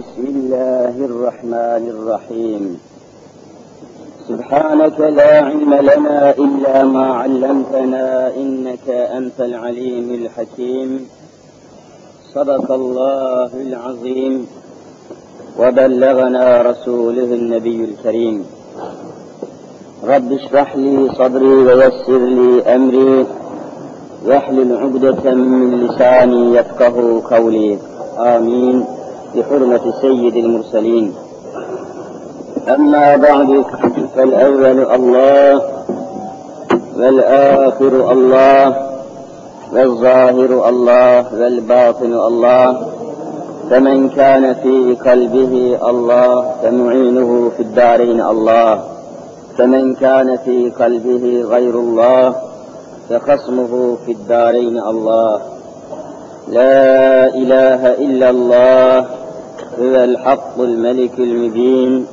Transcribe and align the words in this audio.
بسم 0.00 0.26
الله 0.26 1.04
الرحمن 1.04 1.84
الرحيم. 1.94 2.80
سبحانك 4.28 5.00
لا 5.00 5.44
علم 5.44 5.74
لنا 5.74 6.30
إلا 6.30 6.84
ما 6.84 7.06
علمتنا 7.06 8.36
إنك 8.36 8.88
أنت 8.88 9.40
العليم 9.40 10.10
الحكيم. 10.14 11.08
صدق 12.34 12.72
الله 12.72 13.50
العظيم. 13.54 14.46
وبلغنا 15.58 16.62
رسوله 16.62 17.34
النبي 17.34 17.84
الكريم. 17.84 18.46
رب 20.04 20.32
اشرح 20.32 20.76
لي 20.76 21.08
صدري 21.18 21.54
ويسر 21.66 22.18
لي 22.18 22.62
أمري. 22.62 23.26
واحلل 24.26 24.76
عقدة 24.76 25.34
من 25.34 25.80
لساني 25.80 26.54
يفقه 26.56 27.22
قولي. 27.36 27.78
آمين. 28.18 28.99
بحرمة 29.34 29.94
سيد 30.00 30.36
المرسلين. 30.36 31.14
أما 32.68 33.16
بعد 33.16 33.64
فالأول 34.16 34.78
الله 34.94 35.62
والآخر 36.98 38.12
الله 38.12 38.90
والظاهر 39.72 40.68
الله 40.68 41.34
والباطن 41.34 42.12
الله. 42.12 42.66
فمن 43.70 44.08
كان 44.08 44.54
في 44.54 44.96
قلبه 45.06 45.78
الله 45.90 46.50
فمعينه 46.62 47.50
في 47.56 47.62
الدارين 47.62 48.20
الله. 48.20 48.82
فمن 49.58 49.94
كان 49.94 50.36
في 50.36 50.70
قلبه 50.70 51.44
غير 51.50 51.74
الله 51.74 52.34
فخصمه 53.10 53.96
في 54.06 54.12
الدارين 54.12 54.78
الله. 54.78 55.40
لا 56.48 57.26
إله 57.34 57.80
إلا 57.94 58.30
الله. 58.30 59.19
هو 59.79 59.95
الحق 60.03 60.59
الملك 60.59 61.19
المبين 61.19 62.05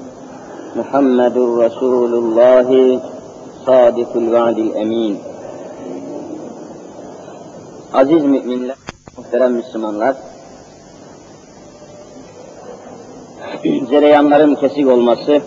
محمد 0.77 1.38
رسول 1.38 2.14
الله 2.14 3.00
صادق 3.66 4.16
الوعد 4.16 4.58
الأمين 4.58 5.19
Aziz 7.92 8.25
müminler, 8.25 8.77
muhterem 9.16 9.52
Müslümanlar, 9.52 10.16
cereyanların 13.91 14.55
kesik 14.55 14.88
olması, 14.88 15.41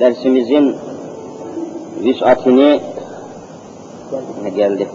dersimizin 0.00 0.76
vüsatini 2.04 2.80
geldi. 4.56 4.88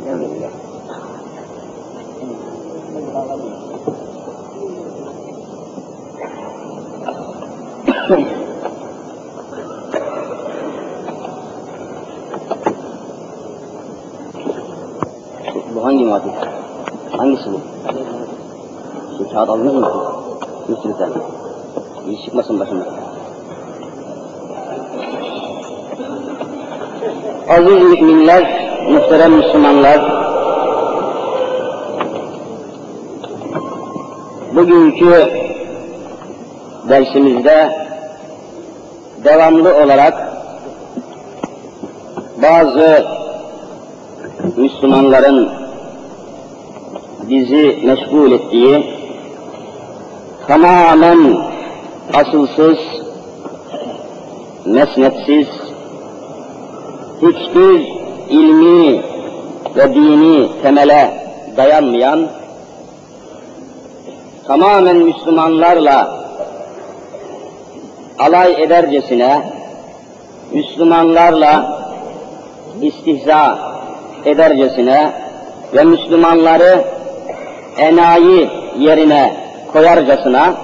Bu 15.74 15.84
hangi 15.84 16.04
muhatip? 16.04 16.32
Hangisi 17.16 17.52
bu? 17.52 17.60
Şu 19.18 19.34
kağıt 19.34 19.48
alınır 19.48 19.74
mı? 19.74 19.92
Tane. 20.98 21.14
İyi 22.06 22.24
çıkmasın 22.24 22.60
başıma. 22.60 22.84
Aziz 27.48 27.82
müminler, 27.82 28.70
muhterem 28.92 29.32
Müslümanlar, 29.32 30.00
bugünkü 34.54 35.42
dersimizde 36.88 37.81
devamlı 39.32 39.74
olarak 39.84 40.14
bazı 42.42 43.06
Müslümanların 44.56 45.48
bizi 47.22 47.78
meşgul 47.84 48.32
ettiği 48.32 48.84
tamamen 50.46 51.36
asılsız, 52.14 52.78
mesnetsiz, 54.64 55.48
hiçbir 57.22 57.80
ilmi 58.28 59.02
ve 59.76 59.94
dini 59.94 60.62
temele 60.62 61.26
dayanmayan, 61.56 62.28
tamamen 64.46 64.96
Müslümanlarla 64.96 66.21
alay 68.22 68.62
edercesine, 68.62 69.42
Müslümanlarla 70.52 71.82
istihza 72.82 73.58
edercesine 74.24 75.12
ve 75.74 75.84
Müslümanları 75.84 76.84
enayi 77.78 78.50
yerine 78.78 79.36
koyarcasına 79.72 80.54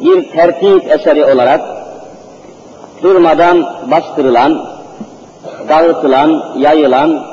bir 0.00 0.30
tertip 0.30 0.90
eseri 0.90 1.24
olarak 1.24 1.60
durmadan 3.02 3.66
bastırılan, 3.90 4.66
dağıtılan, 5.68 6.42
yayılan, 6.58 7.26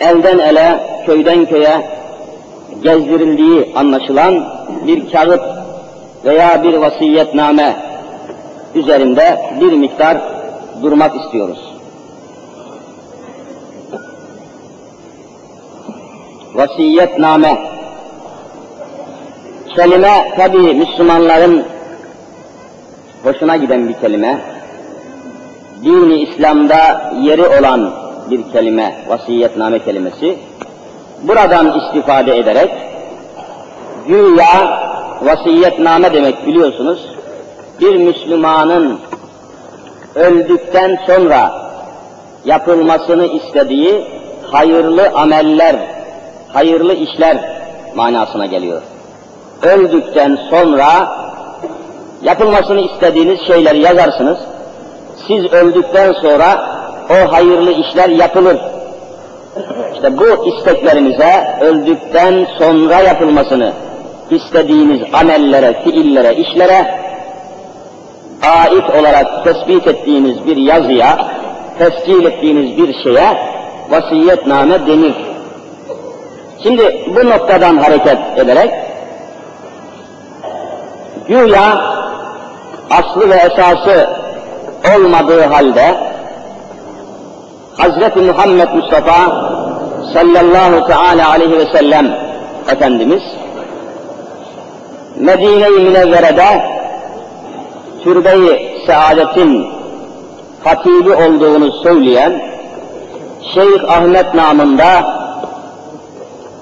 elden 0.00 0.38
ele, 0.38 0.80
köyden 1.06 1.46
köye 1.46 1.99
gezdirildiği 2.82 3.72
anlaşılan 3.76 4.44
bir 4.86 5.12
kağıt 5.12 5.42
veya 6.24 6.62
bir 6.62 6.74
vasiyetname 6.74 7.76
üzerinde 8.74 9.40
bir 9.60 9.72
miktar 9.72 10.18
durmak 10.82 11.16
istiyoruz. 11.24 11.58
Vasiyetname 16.54 17.58
kelime 19.76 20.32
tabi 20.36 20.74
Müslümanların 20.74 21.64
hoşuna 23.24 23.56
giden 23.56 23.88
bir 23.88 23.94
kelime. 23.94 24.40
Dini 25.84 26.22
İslam'da 26.22 27.12
yeri 27.22 27.46
olan 27.46 27.92
bir 28.30 28.52
kelime, 28.52 28.96
vasiyetname 29.08 29.78
kelimesi. 29.78 30.38
Buradan 31.22 31.78
istifade 31.78 32.36
ederek 32.36 32.70
güya 34.06 34.80
vasiyetname 35.22 36.12
demek 36.12 36.46
biliyorsunuz. 36.46 37.06
Bir 37.80 37.96
Müslümanın 37.96 39.00
öldükten 40.14 40.98
sonra 41.06 41.52
yapılmasını 42.44 43.26
istediği 43.26 44.04
hayırlı 44.50 45.08
ameller, 45.14 45.76
hayırlı 46.52 46.94
işler 46.94 47.38
manasına 47.94 48.46
geliyor. 48.46 48.82
Öldükten 49.62 50.38
sonra 50.50 51.16
yapılmasını 52.22 52.80
istediğiniz 52.80 53.40
şeyleri 53.46 53.82
yazarsınız. 53.82 54.38
Siz 55.26 55.52
öldükten 55.52 56.12
sonra 56.12 56.64
o 57.10 57.32
hayırlı 57.32 57.70
işler 57.72 58.08
yapılır. 58.08 58.58
İşte 59.94 60.18
bu 60.18 60.46
isteklerinize 60.46 61.58
öldükten 61.60 62.46
sonra 62.58 63.00
yapılmasını 63.00 63.72
istediğiniz 64.30 65.00
amellere, 65.12 65.82
fiillere, 65.84 66.34
işlere 66.34 67.00
ait 68.42 68.90
olarak 69.00 69.44
tespit 69.44 69.86
ettiğiniz 69.86 70.46
bir 70.46 70.56
yazıya, 70.56 71.26
tescil 71.78 72.24
ettiğiniz 72.24 72.76
bir 72.76 72.94
şeye 73.02 73.38
vasiyetname 73.90 74.86
denir. 74.86 75.14
Şimdi 76.62 77.06
bu 77.16 77.30
noktadan 77.30 77.76
hareket 77.76 78.18
ederek 78.36 78.70
güya 81.28 81.80
aslı 82.90 83.30
ve 83.30 83.34
esası 83.34 84.10
olmadığı 84.96 85.42
halde 85.42 85.96
Hazreti 87.80 88.20
Muhammed 88.20 88.68
Mustafa 88.74 89.20
sallallahu 90.14 90.86
teala 90.86 91.30
aleyhi 91.30 91.58
ve 91.58 91.66
sellem 91.72 92.16
Efendimiz 92.72 93.22
Medine-i 95.16 95.70
Münevvere'de 95.70 96.64
türbeyi 98.04 98.82
saadetin 98.86 99.66
hatibi 100.64 101.12
olduğunu 101.12 101.72
söyleyen 101.72 102.42
Şeyh 103.54 103.90
Ahmet 103.90 104.34
namında 104.34 105.20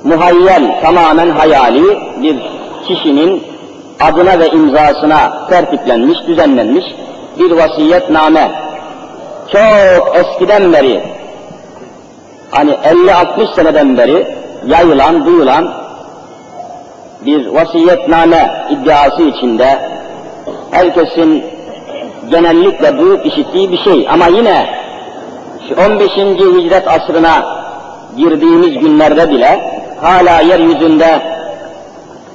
muhayyel, 0.05 0.81
tamamen 0.83 1.31
hayali 1.31 1.99
bir 2.23 2.37
kişinin 2.89 3.43
adına 4.01 4.39
ve 4.39 4.49
imzasına 4.49 5.49
tertiplenmiş, 5.49 6.19
düzenlenmiş 6.27 6.85
bir 7.39 7.51
vasiyetname. 7.51 8.68
Çok 9.53 10.17
eskiden 10.17 10.73
beri, 10.73 11.03
hani 12.51 12.71
50-60 12.71 13.55
seneden 13.55 13.99
beri 13.99 14.27
yayılan, 14.67 15.27
duyulan 15.27 15.75
bir 17.27 17.47
vasiyetname 17.47 18.67
iddiası 18.71 19.23
içinde 19.23 19.79
herkesin 20.71 21.45
genellikle 22.31 22.99
duyup 22.99 23.27
işittiği 23.27 23.73
bir 23.73 23.79
şey 23.79 24.09
ama 24.11 24.27
yine 24.27 24.67
şu 25.69 25.75
15. 25.75 26.11
hicret 26.11 26.89
asrına 26.89 27.59
girdiğimiz 28.17 28.79
günlerde 28.79 29.31
bile 29.31 29.81
hala 30.01 30.41
yeryüzünde 30.41 31.23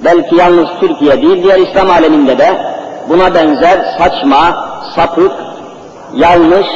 belki 0.06 0.36
yalnız 0.36 0.68
Türkiye 0.80 1.21
değil 1.21 1.44
diğer 1.44 1.59
İslam 1.59 1.89
aleminde 1.89 2.38
de 2.38 2.57
buna 3.09 3.36
benzer 3.36 3.95
saçma, 3.98 4.68
sapık, 4.95 5.31
yanlış, 6.13 6.68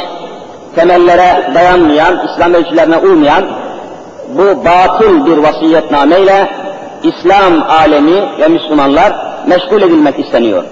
temellere 0.78 1.52
dayanmayan, 1.56 2.28
İslam 2.28 2.54
ölçülerine 2.54 2.98
uymayan 2.98 3.46
bu 4.30 4.66
batıl 4.66 5.26
bir 5.26 5.38
vasiyetnameyle 5.38 6.52
İslam 7.04 7.64
alemi 7.70 8.40
ve 8.40 8.48
Müslümanlar 8.48 9.14
meşgul 9.48 9.82
edilmek 9.82 10.20
isteniyor. 10.20 10.64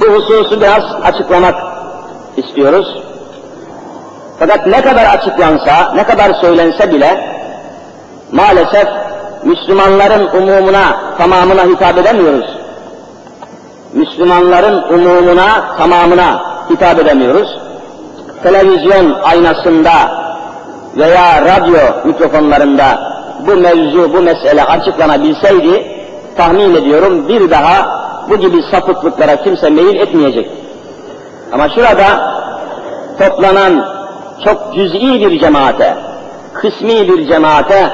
Bu 0.00 0.04
hususu 0.04 0.60
biraz 0.60 0.82
açıklamak 1.04 1.54
istiyoruz. 2.36 3.02
Fakat 4.38 4.66
ne 4.66 4.80
kadar 4.80 5.04
açıklansa, 5.04 5.92
ne 5.94 6.04
kadar 6.04 6.34
söylense 6.34 6.92
bile 6.92 7.36
maalesef 8.32 8.88
Müslümanların 9.44 10.28
umumuna, 10.36 10.96
tamamına 11.18 11.62
hitap 11.64 11.98
edemiyoruz. 11.98 12.56
Müslümanların 13.92 14.82
umumuna, 14.82 15.76
tamamına 15.78 16.40
hitap 16.70 16.98
edemiyoruz. 16.98 17.65
Televizyon 18.42 19.16
aynasında 19.22 19.90
veya 20.96 21.42
radyo 21.42 21.78
mikrofonlarında 22.04 23.16
bu 23.46 23.56
mevzu, 23.56 24.14
bu 24.14 24.20
mesele 24.20 24.64
açıklanabilseydi, 24.64 25.86
tahmin 26.36 26.74
ediyorum 26.74 27.28
bir 27.28 27.50
daha 27.50 28.06
bu 28.30 28.36
gibi 28.36 28.62
sapıklıklara 28.70 29.36
kimse 29.36 29.70
meyil 29.70 30.00
etmeyecek. 30.00 30.50
Ama 31.52 31.68
şurada 31.68 32.36
toplanan 33.18 33.86
çok 34.44 34.74
cüz'i 34.74 35.00
bir 35.00 35.40
cemaate, 35.40 35.96
kısmi 36.54 37.08
bir 37.08 37.28
cemaate 37.28 37.90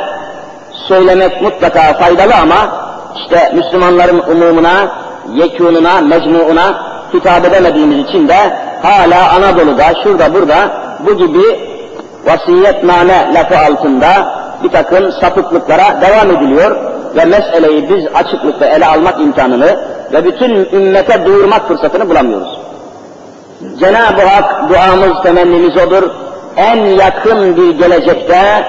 söylemek 0.88 1.42
mutlaka 1.42 1.92
faydalı 1.92 2.34
ama 2.42 2.82
işte 3.16 3.52
Müslümanların 3.54 4.18
umumuna, 4.18 4.88
yekununa, 5.32 6.00
mecmuuna 6.00 6.92
hitap 7.14 7.44
edemediğimiz 7.44 7.98
için 7.98 8.28
de 8.28 8.56
hala 8.82 9.30
Anadolu'da, 9.30 9.84
şurada 10.02 10.34
burada 10.34 10.70
bu 11.06 11.16
gibi 11.16 11.72
vasiyetname 12.26 13.34
lafı 13.34 13.58
altında 13.58 14.42
bir 14.64 14.68
takım 14.68 15.12
sapıklıklara 15.12 16.00
devam 16.00 16.36
ediliyor 16.36 16.76
ve 17.16 17.24
meseleyi 17.24 17.88
biz 17.88 18.06
açıklıkla 18.14 18.66
ele 18.66 18.86
almak 18.86 19.20
imkanını 19.20 19.78
ve 20.12 20.24
bütün 20.24 20.50
ümmete 20.50 21.24
duyurmak 21.24 21.68
fırsatını 21.68 22.10
bulamıyoruz. 22.10 22.58
Cenab-ı 23.80 24.22
Hak 24.22 24.70
duamız, 24.70 25.22
temennimiz 25.22 25.76
odur. 25.76 26.10
En 26.56 26.84
yakın 26.84 27.56
bir 27.56 27.70
gelecekte 27.70 28.66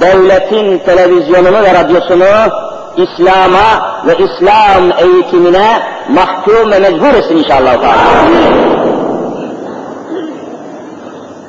devletin 0.00 0.78
televizyonunu 0.78 1.62
ve 1.62 1.74
radyosunu 1.74 2.52
İslam'a 2.96 4.02
ve 4.06 4.12
İslam 4.12 4.92
eğitimine 4.98 5.82
mahkum 6.08 6.70
ve 6.70 6.78
mecbur 6.78 7.14
etsin 7.14 7.36
inşallah. 7.36 7.76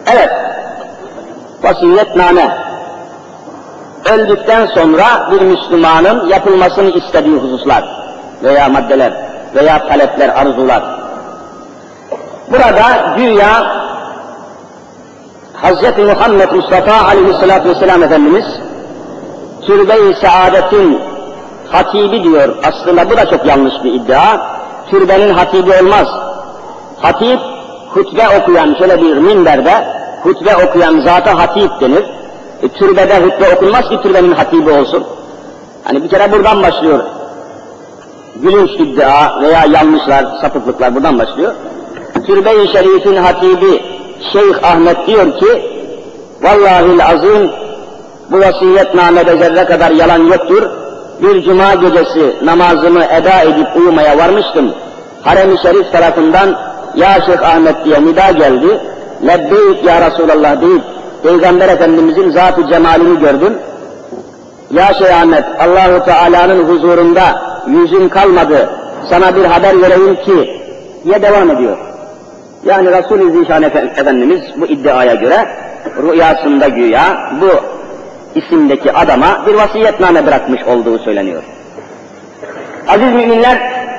Evet, 0.07 0.29
vasiyetname. 1.63 2.57
Öldükten 4.13 4.65
sonra 4.65 5.31
bir 5.31 5.41
Müslümanın 5.41 6.27
yapılmasını 6.27 6.89
istediği 6.89 7.35
hususlar 7.35 7.83
veya 8.43 8.69
maddeler 8.69 9.13
veya 9.55 9.87
talepler, 9.87 10.29
arzular. 10.29 10.83
Burada 12.51 13.15
güya 13.17 13.83
Hz. 15.63 15.97
Muhammed 15.97 16.51
Mustafa 16.51 17.07
aleyhissalatü 17.07 17.69
vesselam 17.69 18.03
Efendimiz 18.03 18.45
türbe-i 19.65 20.15
saadetin 20.21 21.01
hatibi 21.71 22.23
diyor. 22.23 22.55
Aslında 22.63 23.09
bu 23.09 23.17
da 23.17 23.29
çok 23.29 23.45
yanlış 23.45 23.73
bir 23.83 23.93
iddia. 23.93 24.37
Türbenin 24.89 25.33
hatibi 25.33 25.71
olmaz. 25.81 26.07
Hatip, 27.01 27.39
hutbe 27.93 28.23
okuyan 28.39 28.75
şöyle 28.79 29.01
bir 29.01 29.17
minberde, 29.17 29.87
hutbe 30.23 30.55
okuyan 30.65 30.99
zata 30.99 31.37
hatip 31.39 31.81
denir. 31.81 32.05
E, 32.63 32.67
türbede 32.67 33.19
hutbe 33.19 33.55
okunmaz 33.55 33.89
ki 33.89 34.01
türbenin 34.03 34.31
hatibi 34.31 34.71
olsun. 34.71 35.03
Hani 35.83 36.03
bir 36.03 36.09
kere 36.09 36.31
buradan 36.31 36.63
başlıyor. 36.63 36.99
Gülünç 38.35 38.69
iddia 38.79 39.41
veya 39.41 39.65
yanlışlar, 39.65 40.25
sapıklıklar 40.41 40.95
buradan 40.95 41.19
başlıyor. 41.19 41.53
Türbe-i 42.27 42.67
Şerif'in 42.67 43.15
hatibi 43.15 43.83
Şeyh 44.33 44.63
Ahmet 44.63 45.07
diyor 45.07 45.39
ki, 45.39 45.73
Vallahi 46.43 47.03
azim 47.03 47.51
bu 48.31 48.39
vasiyetnamede 48.39 49.37
zerre 49.37 49.65
kadar 49.65 49.91
yalan 49.91 50.23
yoktur. 50.23 50.63
Bir 51.21 51.43
cuma 51.43 51.73
gecesi 51.73 52.35
namazımı 52.45 53.03
eda 53.03 53.41
edip 53.41 53.75
uyumaya 53.75 54.17
varmıştım. 54.17 54.73
Harem-i 55.21 55.57
Şerif 55.57 55.91
tarafından 55.91 56.57
Ya 56.95 57.21
Şeyh 57.25 57.55
Ahmet 57.55 57.85
diye 57.85 58.05
nida 58.05 58.31
geldi. 58.31 58.79
Lebbeyk 59.27 59.85
ya 59.85 60.11
Resulallah 60.11 60.61
deyip 60.61 60.83
Peygamber 61.23 61.69
Efendimizin 61.69 62.31
zat-ı 62.31 62.67
cemalini 62.67 63.19
gördüm. 63.19 63.57
Ya 64.71 64.93
Şeyh 64.93 65.21
Ahmet 65.21 65.45
Allahu 65.59 66.05
Teala'nın 66.05 66.63
huzurunda 66.63 67.41
yüzün 67.67 68.09
kalmadı. 68.09 68.69
Sana 69.09 69.35
bir 69.35 69.45
haber 69.45 69.81
vereyim 69.81 70.15
ki 70.15 70.61
diye 71.03 71.21
devam 71.21 71.49
ediyor. 71.49 71.77
Yani 72.65 72.91
Resul-i 72.91 73.39
Zişan 73.39 73.63
Efendimiz 73.97 74.41
bu 74.57 74.65
iddiaya 74.65 75.15
göre 75.15 75.47
rüyasında 76.03 76.67
güya 76.67 77.31
bu 77.41 77.49
isimdeki 78.39 78.93
adama 78.93 79.45
bir 79.47 79.53
vasiyetname 79.53 80.25
bırakmış 80.25 80.63
olduğu 80.63 80.99
söyleniyor. 80.99 81.43
Aziz 82.87 83.13
müminler, 83.13 83.57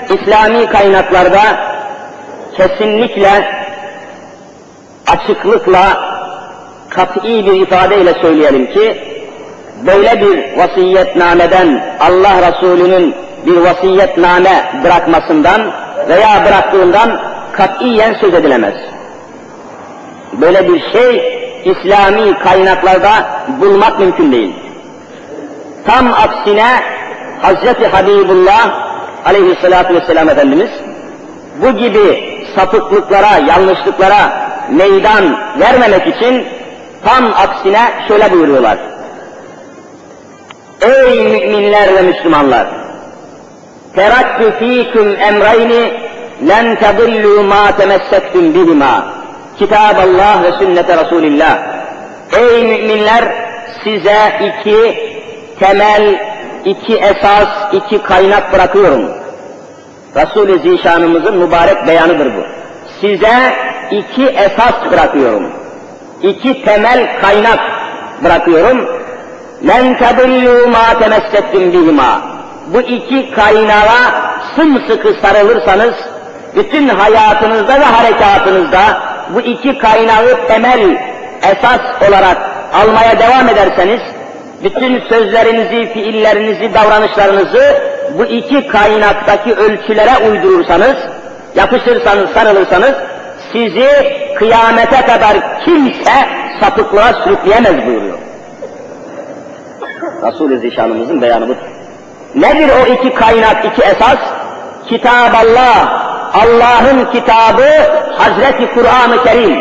İslami 0.08 0.67
kaynaklarda 0.67 1.74
kesinlikle 2.56 3.49
açıklıkla 5.06 6.15
kat'i 6.91 7.47
bir 7.47 7.61
ifadeyle 7.61 8.15
söyleyelim 8.15 8.67
ki 8.67 9.15
böyle 9.87 10.21
bir 10.21 10.59
vasiyetnameden 10.59 11.97
Allah 12.01 12.53
Resulü'nün 12.53 13.15
bir 13.46 13.56
vasiyetname 13.56 14.82
bırakmasından 14.84 15.73
veya 16.08 16.44
bıraktığından 16.46 17.20
katiyen 17.53 18.15
söz 18.20 18.34
edilemez. 18.34 18.75
Böyle 20.32 20.69
bir 20.69 20.93
şey 20.93 21.41
İslami 21.65 22.39
kaynaklarda 22.39 23.11
bulmak 23.61 24.01
mümkün 24.01 24.32
değil. 24.32 24.55
Tam 25.87 26.13
aksine 26.13 26.81
Hz. 27.43 27.93
Habibullah 27.93 28.84
aleyhissalatü 29.25 29.94
vesselam 29.94 30.29
Efendimiz 30.29 30.70
bu 31.63 31.70
gibi 31.70 32.34
sapıklıklara, 32.56 33.39
yanlışlıklara 33.49 34.32
meydan 34.70 35.39
vermemek 35.61 36.06
için 36.06 36.46
tam 37.05 37.25
aksine 37.25 37.81
şöyle 38.08 38.32
buyuruyorlar. 38.32 38.79
Ey 40.81 41.25
müminler 41.25 41.94
ve 41.94 42.03
Müslümanlar! 42.03 42.67
Terakkü 43.96 44.53
fîküm 44.58 45.17
emreyni 45.20 45.93
len 46.49 46.75
tedillû 46.75 47.43
mâ 47.43 47.77
temessektum 47.77 48.55
bihima. 48.55 49.05
Kitab 49.58 49.96
Allah 49.96 50.43
ve 50.43 50.53
sünnete 50.53 51.05
Resulillah. 51.05 51.58
Ey 52.39 52.63
müminler 52.63 53.25
size 53.84 54.17
iki 54.41 54.96
temel, 55.61 56.20
iki 56.65 56.96
esas, 56.96 57.49
iki 57.73 58.03
kaynak 58.03 58.53
bırakıyorum. 58.53 59.23
Resul-i 60.16 60.59
Zişanımızın 60.59 61.38
mübarek 61.38 61.88
beyanıdır 61.88 62.26
bu. 62.26 62.44
Size 63.02 63.54
iki 63.92 64.26
esas 64.26 64.92
bırakıyorum. 64.92 65.52
İki 66.21 66.64
temel 66.66 67.21
kaynak 67.21 67.59
bırakıyorum. 68.23 68.99
لَنْ 69.64 69.97
تَضِلُّوا 70.02 70.59
مَا 70.76 70.85
تَمَسَّتْتُمْ 71.02 71.64
بِهِمَا 71.73 72.11
Bu 72.73 72.81
iki 72.81 73.31
kaynağa 73.31 74.31
sımsıkı 74.56 75.14
sarılırsanız, 75.21 75.95
bütün 76.56 76.88
hayatınızda 76.88 77.80
ve 77.80 77.83
harekatınızda 77.83 78.80
bu 79.33 79.42
iki 79.42 79.78
kaynağı 79.78 80.47
temel 80.47 80.97
esas 81.44 82.09
olarak 82.09 82.38
almaya 82.73 83.19
devam 83.19 83.49
ederseniz, 83.49 84.02
bütün 84.65 85.01
sözlerinizi, 85.01 85.93
fiillerinizi, 85.93 86.75
davranışlarınızı 86.75 87.83
bu 88.19 88.25
iki 88.25 88.69
kaynaktaki 88.69 89.55
ölçülere 89.55 90.31
uydurursanız, 90.31 90.97
yapışırsanız, 91.56 92.31
sarılırsanız, 92.31 92.94
sizi 93.53 93.89
kıyamete 94.37 95.06
kadar 95.06 95.65
kimse 95.65 96.29
sapıklığa 96.61 97.13
sürükleyemez 97.13 97.87
buyuruyor. 97.87 98.19
Resul-i 100.23 100.59
Zişanımızın 100.59 101.23
beyanı 101.23 101.49
budur. 101.49 101.56
Nedir 102.35 102.71
o 102.83 102.93
iki 102.93 103.15
kaynak, 103.15 103.65
iki 103.65 103.83
esas? 103.83 104.19
Kitab 104.89 105.35
Allah, 105.35 106.05
Allah'ın 106.33 107.05
kitabı 107.13 107.69
Hazreti 108.19 108.75
Kur'an-ı 108.75 109.25
Kerim. 109.25 109.59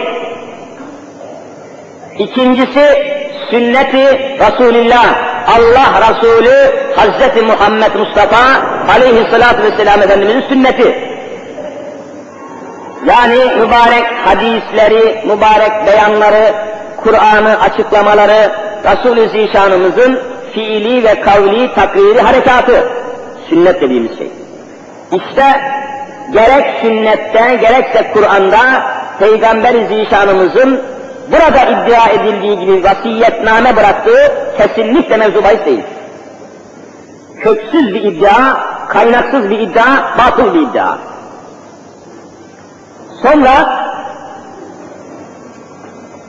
İkincisi 2.19 3.12
sünneti 3.49 4.37
Resulillah, 4.39 5.05
Allah 5.47 6.01
Resulü 6.01 6.75
Hazreti 6.95 7.41
Muhammed 7.41 7.95
Mustafa 7.95 8.61
aleyhissalatü 8.95 9.63
vesselam 9.63 10.01
Efendimizin 10.01 10.41
sünneti. 10.41 11.13
Yani 13.05 13.37
mübarek 13.59 14.05
hadisleri, 14.25 15.27
mübarek 15.27 15.87
beyanları, 15.87 16.53
Kur'an'ı 17.03 17.59
açıklamaları, 17.61 18.51
Resul-i 18.83 19.29
Zişanımızın 19.29 20.19
fiili 20.53 21.03
ve 21.03 21.21
kavli 21.21 21.73
takriri 21.73 22.21
harekatı. 22.21 22.89
Sünnet 23.49 23.81
dediğimiz 23.81 24.17
şey. 24.17 24.31
İşte 25.11 25.43
gerek 26.33 26.65
sünnette 26.81 27.55
gerekse 27.61 28.11
Kur'an'da 28.13 28.59
Peygamber-i 29.19 29.87
Zişanımızın 29.87 30.81
burada 31.31 31.61
iddia 31.63 32.09
edildiği 32.09 32.59
gibi 32.59 32.83
vasiyetname 32.83 33.75
bıraktığı 33.75 34.31
kesinlikle 34.57 35.17
mevzu 35.17 35.43
değil. 35.65 35.83
Köksüz 37.41 37.93
bir 37.93 38.03
iddia, 38.03 38.57
kaynaksız 38.87 39.49
bir 39.49 39.59
iddia, 39.59 40.17
batıl 40.17 40.53
bir 40.53 40.61
iddia. 40.61 40.97
Sonra 43.21 43.83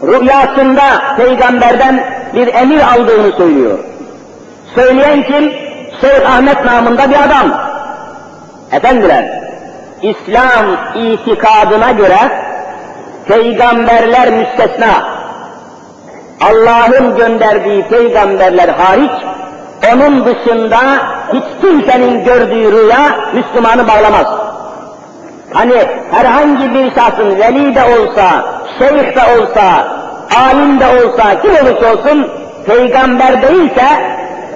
rüyasında 0.02 1.16
peygamberden 1.16 2.04
bir 2.34 2.54
emir 2.54 2.80
aldığını 2.80 3.32
söylüyor. 3.32 3.78
Söyleyen 4.74 5.22
kim? 5.22 5.52
Şeyh 6.00 6.34
Ahmet 6.36 6.64
namında 6.64 7.10
bir 7.10 7.22
adam. 7.22 7.60
Efendiler, 8.72 9.40
İslam 10.02 10.66
itikadına 10.94 11.90
göre 11.90 12.43
peygamberler 13.28 14.30
müstesna. 14.30 15.14
Allah'ın 16.40 17.16
gönderdiği 17.16 17.88
peygamberler 17.88 18.68
hariç, 18.68 19.10
onun 19.92 20.24
dışında 20.24 20.78
hiç 21.32 21.44
kimsenin 21.60 22.24
gördüğü 22.24 22.72
rüya 22.72 23.16
Müslümanı 23.34 23.88
bağlamaz. 23.88 24.26
Hani 25.52 25.74
herhangi 26.10 26.74
bir 26.74 26.94
şahsın 26.94 27.38
veli 27.38 27.74
de 27.74 27.82
olsa, 27.84 28.24
şeyh 28.78 29.16
de 29.16 29.40
olsa, 29.40 29.88
alim 30.36 30.80
de 30.80 30.86
olsa, 30.86 31.40
kim 31.42 31.50
olursa 31.50 31.92
olsun, 31.92 32.30
peygamber 32.66 33.42
değilse, 33.42 33.86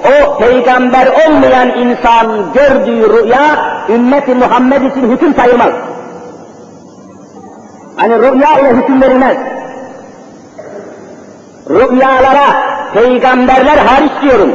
o 0.04 0.38
peygamber 0.38 1.06
olmayan 1.06 1.70
insan 1.70 2.52
gördüğü 2.54 3.12
rüya, 3.12 3.42
ümmeti 3.88 4.34
Muhammed 4.34 4.82
için 4.82 5.10
hüküm 5.10 5.34
sayılmaz. 5.34 5.72
Hani 7.98 8.18
rüya 8.18 8.58
ile 8.60 8.72
hüküm 8.76 9.02
verilmez. 9.02 9.36
Rüyalara 11.70 12.46
peygamberler 12.94 13.76
hariç 13.76 14.12
diyorum. 14.22 14.52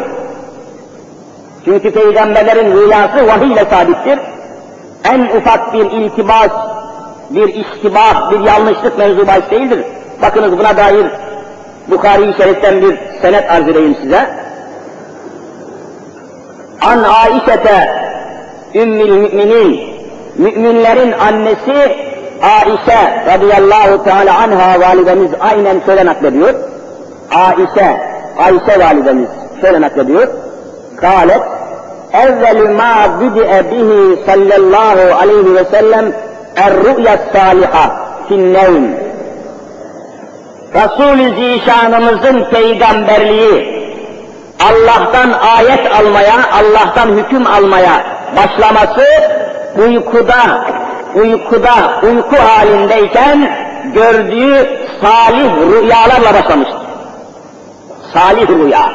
Çünkü 1.66 1.92
peygamberlerin 1.92 2.78
rüyası 2.78 3.28
vahiy 3.28 3.54
ile 3.54 3.66
sabittir. 3.66 4.20
En 5.14 5.38
ufak 5.38 5.74
bir 5.74 5.92
iltibas, 5.92 6.52
bir 7.30 7.48
iştibah, 7.48 8.32
bir 8.32 8.40
yanlışlık 8.40 8.98
mevzu 8.98 9.28
değildir. 9.28 9.86
Bakınız 10.22 10.58
buna 10.58 10.78
dair 10.78 11.08
Bukhari-i 11.88 12.34
Şerif'ten 12.38 12.82
bir 12.82 12.98
senet 13.22 13.52
arz 13.52 13.68
edeyim 13.68 13.96
size. 14.02 14.30
An 16.82 17.04
Aişete 17.04 18.04
Ümmül 18.76 19.12
Müminin 19.12 19.94
Müminlerin 20.38 21.12
annesi 21.12 22.13
Aişe 22.44 23.26
radıyallahu 23.28 24.04
teala 24.04 24.38
anha 24.38 24.80
validemiz 24.80 25.32
aynen 25.40 25.82
şöyle 25.86 26.06
naklediyor. 26.06 26.54
Aişe, 27.32 28.02
Ayşe 28.38 28.80
validemiz 28.80 29.30
şöyle 29.62 29.82
naklediyor. 29.82 30.28
Kalet, 31.02 31.42
evvelü 32.14 32.70
ma 32.70 33.22
bidi'e 33.22 33.72
bihi 33.72 34.26
sallallahu 34.26 35.16
aleyhi 35.22 35.56
ve 35.56 35.66
sellem 35.66 36.14
er-rü'ya 36.56 37.18
saliha 37.34 37.96
finnevm. 38.30 38.84
Resul-i 40.76 41.36
Zişanımızın 41.36 42.46
peygamberliği, 42.52 43.84
Allah'tan 44.70 45.32
ayet 45.58 45.94
almaya, 46.00 46.36
Allah'tan 46.60 47.08
hüküm 47.08 47.48
almaya 47.48 48.04
başlaması 48.36 49.06
uykuda, 49.78 50.66
uykuda, 51.16 52.02
uyku 52.04 52.36
halindeyken 52.36 53.58
gördüğü 53.94 54.70
salih 55.02 55.52
rüyalarla 55.72 56.34
başlamıştır. 56.34 56.78
Salih 58.14 58.50
rüya, 58.50 58.92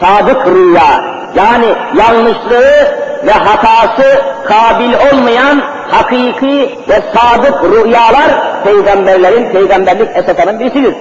sadık 0.00 0.46
rüya, 0.46 1.18
yani 1.34 1.66
yanlışlığı 1.94 2.98
ve 3.26 3.32
hatası 3.32 4.22
kabil 4.46 4.92
olmayan 4.94 5.62
hakiki 5.90 6.78
ve 6.88 7.02
sadık 7.14 7.64
rüyalar 7.64 8.62
peygamberlerin 8.64 9.52
peygamberlik 9.52 10.16
esasının 10.16 10.60
birisidir. 10.60 10.94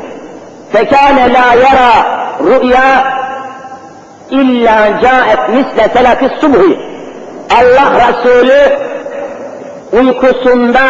Fekâne 0.71 1.33
la 1.33 1.53
yara 1.53 1.91
rüya 2.43 3.17
illa 4.29 5.01
caet 5.01 5.49
misle 5.49 5.87
telakis 5.87 6.31
subhi. 6.41 6.79
Allah 7.49 8.07
Resulü 8.07 8.77
uykusunda 9.91 10.87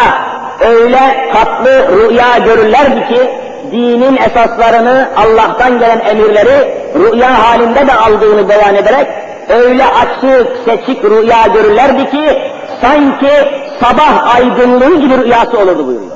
öyle 0.66 1.30
tatlı 1.34 1.88
rüya 1.98 2.38
görürlerdi 2.38 3.14
ki 3.14 3.30
dinin 3.72 4.18
esaslarını 4.18 5.10
Allah'tan 5.18 5.80
gelen 5.80 6.00
emirleri 6.00 6.74
rüya 6.96 7.44
halinde 7.44 7.88
de 7.88 7.94
aldığını 7.94 8.50
beyan 8.50 8.76
ederek 8.76 9.08
öyle 9.50 9.84
açık 9.86 10.58
seçik 10.66 11.04
rüya 11.04 11.48
görürlerdi 11.54 12.10
ki 12.12 12.42
sanki 12.82 13.32
sabah 13.80 14.36
aydınlığı 14.36 15.00
gibi 15.00 15.18
rüyası 15.18 15.60
olurdu 15.60 15.88
buyuruyor. 15.88 16.12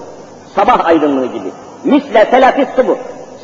Sabah 0.56 0.86
aydınlığı 0.86 1.26
gibi. 1.26 1.52
Misle 1.84 2.30
telakis 2.30 2.68
bu. 2.88 2.98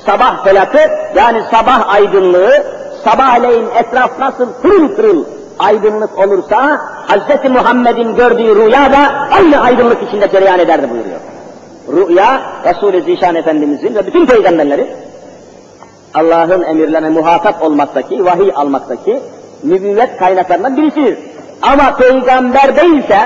Sabah 0.05 0.43
telakı 0.43 0.79
yani 1.15 1.41
sabah 1.51 1.93
aydınlığı 1.95 2.63
sabahleyin 3.03 3.67
etraf 3.75 4.19
nasıl 4.19 4.53
pırıl 4.61 4.95
pırıl 4.95 5.23
aydınlık 5.59 6.19
olursa 6.19 6.81
Hz. 7.07 7.49
Muhammed'in 7.49 8.15
gördüğü 8.15 8.55
rüya 8.55 8.91
da 8.91 9.27
aynı 9.31 9.61
aydınlık 9.61 10.03
içinde 10.03 10.31
cereyan 10.31 10.59
ederdi 10.59 10.89
buyuruyor. 10.89 11.19
Rüya 11.87 12.41
Resul-i 12.65 13.01
Zişan 13.01 13.35
Efendimizin 13.35 13.95
ve 13.95 14.07
bütün 14.07 14.25
peygamberlerin 14.25 14.87
Allah'ın 16.13 16.63
emirlerine 16.63 17.09
muhatap 17.09 17.63
olmaktaki, 17.63 18.25
vahiy 18.25 18.51
almaktaki 18.55 19.19
nübüvvet 19.63 20.17
kaynaklarından 20.17 20.77
birisidir. 20.77 21.17
Ama 21.61 21.95
peygamber 21.95 22.75
değilse, 22.75 23.19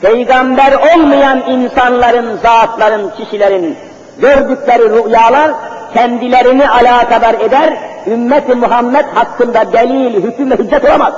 peygamber 0.00 0.72
olmayan 0.72 1.40
insanların, 1.50 2.38
zatların, 2.42 3.10
kişilerin 3.10 3.76
gördükleri 4.20 4.82
rüyalar 4.82 5.50
kendilerini 5.94 6.70
alakadar 6.70 7.34
eder, 7.34 7.74
ümmeti 8.06 8.54
Muhammed 8.54 9.04
hakkında 9.14 9.72
delil, 9.72 10.22
hüküm 10.22 10.50
ve 10.50 10.54
hüccet 10.54 10.84
olamaz. 10.84 11.12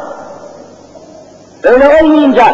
Öyle 1.63 2.03
olmayınca 2.03 2.45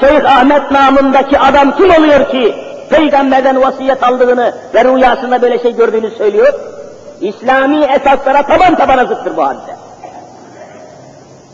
Şeyh 0.00 0.36
Ahmet 0.36 0.70
namındaki 0.70 1.38
adam 1.38 1.76
kim 1.76 1.90
oluyor 1.90 2.30
ki 2.30 2.54
peygamberden 2.90 3.62
vasiyet 3.62 4.02
aldığını 4.02 4.54
ve 4.74 4.84
rüyasında 4.84 5.42
böyle 5.42 5.58
şey 5.58 5.76
gördüğünü 5.76 6.10
söylüyor? 6.10 6.54
İslami 7.20 7.84
esaslara 7.84 8.42
taban 8.42 8.74
tabana 8.74 9.04
zıttır 9.04 9.36
bu 9.36 9.46
hadise. 9.46 9.76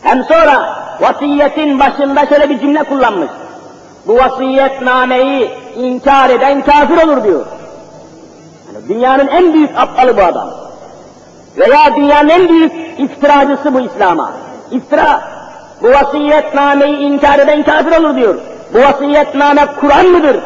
Hem 0.01 0.23
sonra 0.23 0.75
vasiyetin 1.01 1.79
başında 1.79 2.25
şöyle 2.25 2.49
bir 2.49 2.59
cümle 2.59 2.83
kullanmış. 2.83 3.29
Bu 4.07 4.15
vasiyetnameyi 4.17 5.51
inkar 5.75 6.29
eden 6.29 6.61
kafir 6.61 7.07
olur 7.07 7.23
diyor. 7.23 7.45
Dünyanın 8.89 9.27
en 9.27 9.53
büyük 9.53 9.77
aptalı 9.77 10.17
bu 10.17 10.21
adam. 10.21 10.49
Veya 11.57 11.95
dünyanın 11.95 12.29
en 12.29 12.49
büyük 12.49 12.73
iftiracısı 12.99 13.73
bu 13.73 13.79
İslam'a. 13.79 14.31
İftira, 14.71 15.21
bu 15.81 15.87
vasiyetnameyi 15.87 16.97
inkar 16.97 17.39
eden 17.39 17.63
kafir 17.63 17.97
olur 17.97 18.15
diyor. 18.15 18.35
Bu 18.73 18.79
vasiyetname 18.79 19.65
Kur'an 19.79 20.05
mıdır? 20.05 20.39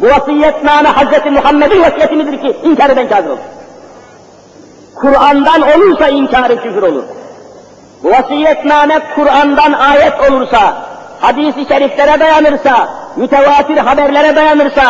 Bu 0.00 0.06
vasiyetname 0.06 0.88
Hz. 0.88 1.32
Muhammed'in 1.32 1.82
vasiyeti 1.82 2.14
midir 2.14 2.40
ki 2.40 2.56
inkar 2.64 2.90
eden 2.90 3.08
kafir 3.08 3.28
olur? 3.28 3.38
Kur'an'dan 4.94 5.62
olursa 5.62 6.08
inkarı 6.08 6.62
küfür 6.62 6.82
olur. 6.82 7.02
Bu 8.02 8.10
vasiyetname 8.10 9.00
Kur'an'dan 9.14 9.72
ayet 9.72 10.30
olursa, 10.30 10.74
hadis-i 11.22 11.68
şeriflere 11.68 12.20
dayanırsa, 12.20 12.88
mütevatir 13.16 13.76
haberlere 13.76 14.36
dayanırsa 14.36 14.82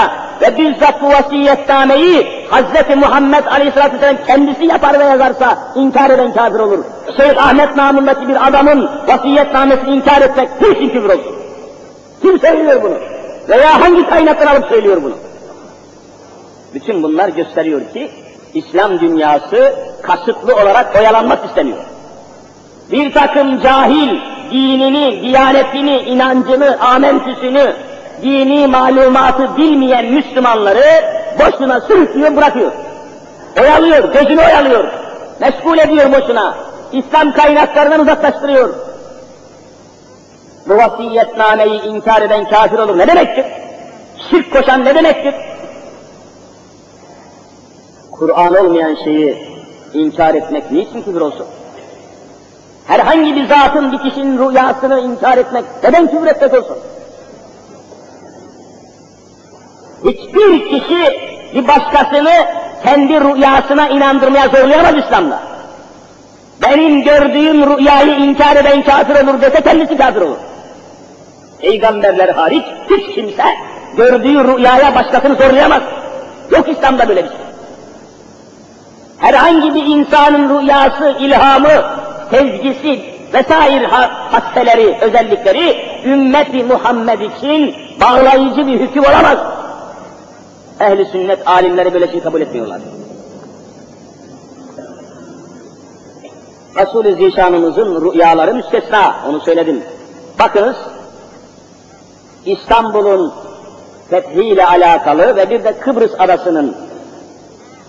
ve 0.43 0.59
bizzat 0.59 1.03
bu 1.03 1.09
vasiyetnameyi 1.09 2.47
Hz. 2.51 2.97
Muhammed 2.97 3.45
Aleyhisselatü 3.47 3.95
Vesselam 3.95 4.17
kendisi 4.27 4.65
yapar 4.65 5.01
ve 5.01 5.05
yazarsa 5.05 5.59
inkar 5.75 6.11
eden 6.11 6.33
kafir 6.33 6.59
olur. 6.59 6.85
Şeyh 7.17 7.47
Ahmet 7.47 7.77
namındaki 7.77 8.29
bir 8.29 8.49
adamın 8.49 8.91
vasiyetnamesini 9.09 9.91
inkar 9.91 10.23
etmek 10.23 10.49
kesin 10.61 10.89
küfür 10.89 11.11
olsun. 11.11 11.35
Kim 12.23 12.39
söylüyor 12.39 12.83
bunu? 12.83 12.97
Veya 13.49 13.81
hangi 13.81 14.09
kaynaktan 14.09 14.47
alıp 14.47 14.69
söylüyor 14.69 15.03
bunu? 15.03 15.15
Bütün 16.75 17.03
bunlar 17.03 17.29
gösteriyor 17.29 17.81
ki 17.93 18.11
İslam 18.55 19.01
dünyası 19.01 19.75
kasıtlı 20.03 20.55
olarak 20.55 20.97
oyalanmak 20.97 21.45
isteniyor. 21.45 21.79
Bir 22.93 23.15
takım 23.15 23.61
cahil 23.61 24.32
dinini, 24.51 25.23
diyanetini, 25.23 25.99
inancını, 25.99 26.81
amentüsünü, 26.81 27.77
dini 28.23 28.67
malumatı 28.67 29.57
bilmeyen 29.57 30.05
Müslümanları 30.05 30.85
boşuna 31.39 31.81
sürüklüyor, 31.81 32.37
bırakıyor. 32.37 32.73
Oyalıyor, 33.61 34.13
gözünü 34.13 34.41
oyalıyor. 34.41 34.85
Meşgul 35.41 35.79
ediyor 35.79 36.13
boşuna. 36.13 36.55
İslam 36.93 37.33
kaynaklarından 37.33 38.01
uzaklaştırıyor. 38.01 38.75
Bu 40.69 40.77
vasiyetnameyi 40.77 41.83
inkar 41.83 42.23
eden 42.23 42.45
kafir 42.45 42.79
olur. 42.79 42.99
Ne 42.99 43.07
demektir? 43.07 43.47
Şirk 44.31 44.53
koşan 44.53 44.85
ne 44.85 44.95
demektir? 44.95 45.35
Kur'an 48.11 48.55
olmayan 48.55 48.97
şeyi 49.05 49.49
inkar 49.95 50.35
etmek 50.35 50.71
niçin 50.73 51.03
küfür 51.03 51.21
olsun? 51.21 51.47
Herhangi 52.87 53.37
bir 53.37 53.49
zatın 53.49 53.93
bir 53.93 53.99
kişinin 53.99 54.39
rüyasını 54.39 55.01
inkar 55.01 55.39
etmek 55.39 55.65
neden 55.85 56.07
küfür 56.11 56.27
etmek 56.27 56.55
olsun? 56.55 56.77
Hiçbir 60.05 60.69
kişi 60.69 61.21
bir 61.55 61.69
başkasını 61.69 62.33
kendi 62.85 63.21
rüyasına 63.21 63.89
inandırmaya 63.89 64.49
zorlayamaz 64.49 64.95
İslam'da. 65.05 65.39
Benim 66.63 67.03
gördüğüm 67.03 67.79
rüyayı 67.79 68.15
inkar 68.15 68.57
eden 68.57 68.83
kafir 68.83 69.25
olur 69.25 69.41
dese 69.41 69.61
kendisi 69.61 69.97
kafir 69.97 70.21
olur. 70.21 70.37
Peygamberler 71.61 72.29
hariç 72.29 72.65
hiç 72.91 73.15
kimse 73.15 73.45
gördüğü 73.97 74.45
rüyaya 74.45 74.95
başkasını 74.95 75.35
zorlayamaz. 75.35 75.83
Yok 76.51 76.69
İslam'da 76.69 77.09
böyle 77.09 77.25
bir 77.25 77.29
şey. 77.29 77.39
Herhangi 79.19 79.75
bir 79.75 79.87
insanın 79.87 80.61
rüyası, 80.61 81.17
ilhamı, 81.21 82.02
tezgisi 82.33 83.01
vesaire 83.33 83.87
hasseleri, 84.31 84.99
özellikleri 85.01 85.77
ümmeti 86.05 86.65
Muhammed 86.65 87.21
için 87.21 87.75
bağlayıcı 88.01 88.67
bir 88.67 88.81
hüküm 88.81 89.05
olamaz. 89.05 89.39
Ehli 90.81 91.05
sünnet 91.05 91.49
alimleri 91.49 91.95
böyle 91.95 92.09
şey 92.09 92.21
kabul 92.21 92.41
etmiyorlar. 92.41 92.81
Resul-i 96.77 97.15
Zişanımızın 97.15 98.13
rüyaları 98.13 98.55
müstesna, 98.55 99.15
onu 99.29 99.41
söyledim. 99.41 99.83
Bakınız, 100.39 100.77
İstanbul'un 102.47 103.33
fethiyle 104.11 104.67
alakalı 104.67 105.37
ve 105.37 105.51
bir 105.51 105.65
de 105.65 105.79
Kıbrıs 105.79 106.13
adasının 106.19 106.77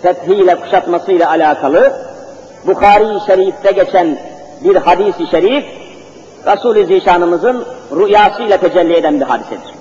fethiyle 0.01 0.55
kuşatmasıyla 0.55 1.29
alakalı 1.29 1.93
Bukhari-i 2.67 3.19
Şerif'te 3.27 3.71
geçen 3.71 4.32
bir 4.61 4.75
hadis-i 4.75 5.27
şerif 5.27 5.65
Resul-i 6.45 6.85
Zişanımızın 6.85 7.65
rüyasıyla 7.91 8.57
tecelli 8.57 8.93
eden 8.93 9.19
bir 9.19 9.25
hadisedir. 9.25 9.73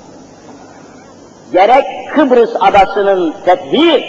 Gerek 1.53 1.85
Kıbrıs 2.15 2.51
adasının 2.61 3.35
fethi 3.45 4.05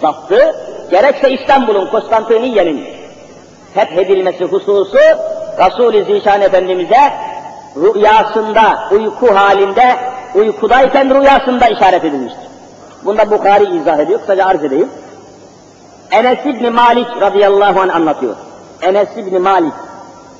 zaptı, 0.00 0.56
gerekse 0.90 1.30
İstanbul'un, 1.30 1.90
Konstantiniye'nin 1.90 2.86
fethedilmesi 3.74 4.44
hususu 4.44 4.98
Resul-i 5.58 6.04
Zişan 6.04 6.40
Efendimiz'e 6.40 7.12
rüyasında, 7.76 8.78
uyku 8.92 9.34
halinde, 9.34 9.96
uykudayken 10.34 11.20
rüyasında 11.20 11.68
işaret 11.68 12.04
edilmiştir. 12.04 12.50
Bunda 13.04 13.30
Bukhari 13.30 13.76
izah 13.76 13.98
ediyor, 13.98 14.20
kısaca 14.20 14.46
arz 14.46 14.64
edeyim. 14.64 14.88
Enes 16.10 16.46
İbni 16.46 16.70
Malik 16.70 17.08
radıyallahu 17.20 17.80
anh 17.80 17.94
anlatıyor. 17.94 18.36
Enes 18.82 19.08
İbni 19.16 19.38
Malik, 19.38 19.72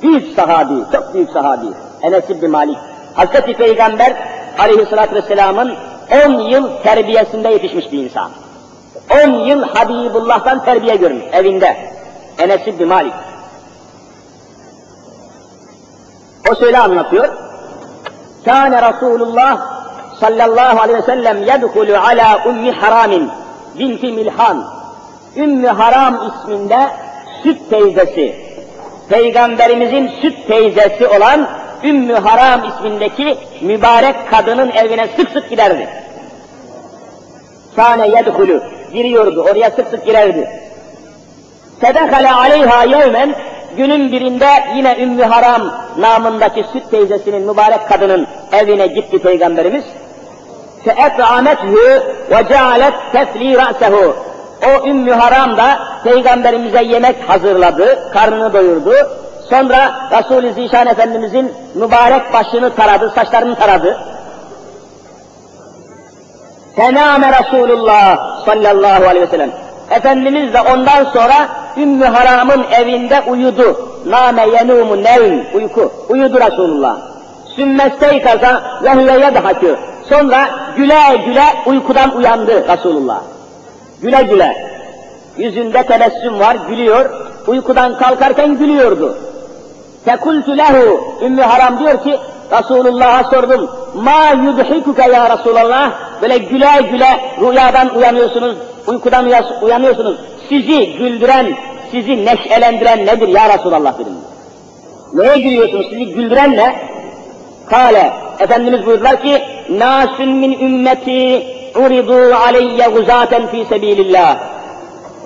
büyük 0.03 0.35
sahabi, 0.37 0.75
çok 0.93 1.15
büyük 1.15 1.31
sahabi. 1.31 1.67
Enes 2.03 2.31
İbni 2.31 2.49
Malik, 2.49 2.79
Hazreti 3.15 3.55
Peygamber 3.55 4.17
aleyhissalatü 4.59 5.15
vesselamın 5.15 5.75
10 6.27 6.31
yıl 6.33 6.69
terbiyesinde 6.83 7.49
yetişmiş 7.49 7.93
bir 7.93 8.05
insan. 8.05 8.31
10 9.27 9.31
yıl 9.31 9.63
Habibullah'tan 9.63 10.65
terbiye 10.65 10.97
görmüş 10.97 11.25
evinde. 11.33 11.77
Enes 12.39 12.67
İbni 12.67 12.85
Malik. 12.87 13.13
O 16.51 16.55
şöyle 16.55 16.79
anlatıyor. 16.79 17.29
Kâne 18.45 18.83
Resulullah 18.93 19.59
sallallahu 20.21 20.81
aleyhi 20.81 20.99
ve 20.99 21.07
sellem 21.07 21.43
yedhulu 21.43 21.97
ala 21.97 22.45
ummi 22.47 22.73
haramin 22.73 23.31
binti 23.79 24.13
Milhan. 24.13 24.65
Ümmü 25.37 25.69
Haram 25.69 26.21
isminde 26.29 26.91
süt 27.43 27.71
teyzesi, 27.71 28.37
Peygamberimizin 29.10 30.08
süt 30.22 30.48
teyzesi 30.48 31.08
olan 31.08 31.48
Ümmü 31.84 32.14
Haram 32.14 32.62
ismindeki 32.70 33.38
mübarek 33.62 34.16
kadının 34.32 34.72
evine 34.72 35.08
sık 35.18 35.30
sık 35.32 35.50
giderdi. 35.50 35.88
Kâne 37.76 38.08
yedhulu, 38.08 38.64
giriyordu, 38.94 39.44
oraya 39.52 39.72
sık 39.72 39.88
sık 39.88 40.06
girerdi. 40.06 40.50
Sedekale 41.82 42.32
aleyha 42.32 42.84
yevmen, 42.84 43.36
günün 43.78 44.12
birinde 44.12 44.48
yine 44.76 44.96
Ümmü 45.00 45.24
Haram 45.24 45.62
namındaki 45.98 46.64
süt 46.74 46.92
teyzesinin 46.92 47.42
mübarek 47.42 47.88
kadının 47.90 48.28
evine 48.52 48.88
gitti 48.88 49.20
Peygamberimiz. 49.20 49.84
فَاَطْعَمَتْهُ 50.86 52.02
وَجَعَلَتْ 52.32 52.94
تَفْلِي 53.14 53.58
رَأْسَهُ 53.64 54.14
o 54.67 54.89
Ümmü 54.89 55.13
Haram 55.13 55.57
da 55.57 55.79
Peygamberimize 56.05 56.83
yemek 56.83 57.29
hazırladı, 57.29 58.11
karnını 58.13 58.53
doyurdu. 58.53 58.95
Sonra 59.51 59.93
Resul-i 60.13 60.53
Zişan 60.53 60.87
Efendimizin 60.87 61.53
mübarek 61.75 62.33
başını 62.33 62.75
taradı, 62.75 63.13
saçlarını 63.15 63.55
taradı. 63.55 63.99
Tename 66.77 67.33
Resulullah 67.41 68.45
sallallahu 68.47 69.07
aleyhi 69.07 69.27
ve 69.27 69.31
sellem. 69.31 69.51
Efendimiz 69.91 70.55
de 70.55 70.61
ondan 70.61 71.05
sonra 71.05 71.49
Ümmü 71.77 72.05
Haram'ın 72.05 72.65
evinde 72.73 73.23
uyudu. 73.29 73.91
Name 74.07 74.47
yenumu 74.49 75.03
nevm, 75.03 75.41
uyku. 75.55 75.93
Uyudu 76.09 76.41
Resulullah. 76.41 76.97
Sümmesteykaza 77.57 78.63
ve 78.83 78.95
huve 78.95 79.13
yedhakü. 79.13 79.77
Sonra 80.09 80.49
güle 80.77 81.17
güle 81.27 81.45
uykudan 81.67 82.17
uyandı 82.17 82.69
Resulullah. 82.69 83.21
Güle 84.03 84.23
güle. 84.23 84.71
Yüzünde 85.39 85.83
tebessüm 85.83 86.41
var, 86.41 86.57
gülüyor. 86.69 87.11
Uykudan 87.47 87.99
kalkarken 87.99 88.59
gülüyordu. 88.59 89.19
Fekultu 90.05 90.59
lehu, 90.59 91.15
Ümmü 91.23 91.43
Haram 91.43 91.79
diyor 91.79 92.03
ki, 92.03 92.17
Resulullah'a 92.53 93.31
sordum, 93.31 93.71
ma 93.95 94.31
yudhikuke 94.45 95.13
ya 95.13 95.39
Resulallah, 95.39 95.93
böyle 96.23 96.39
güle 96.39 96.71
güle 96.91 97.21
rüyadan 97.41 97.97
uyanıyorsunuz, 97.97 98.57
uykudan 98.87 99.27
uyanıyorsunuz, 99.63 100.17
sizi 100.49 100.93
güldüren, 100.99 101.57
sizi 101.91 102.27
neşelendiren 102.27 103.07
nedir 103.07 103.29
ya 103.29 103.59
Resulallah 103.59 103.99
dedim. 103.99 104.13
Neye 105.15 105.39
gülüyorsunuz, 105.39 105.87
sizi 105.91 106.05
güldüren 106.07 106.57
ne? 106.57 106.77
Kale, 107.67 108.13
Efendimiz 108.39 108.87
buyurdular 108.87 109.23
ki, 109.23 109.43
Nâsün 109.71 110.29
min 110.29 110.61
ümmeti 110.61 111.47
uridu 111.77 112.35
aleyye 112.35 112.87
guzaten 112.87 113.47
fi 113.47 113.65
sebilillah. 113.69 114.39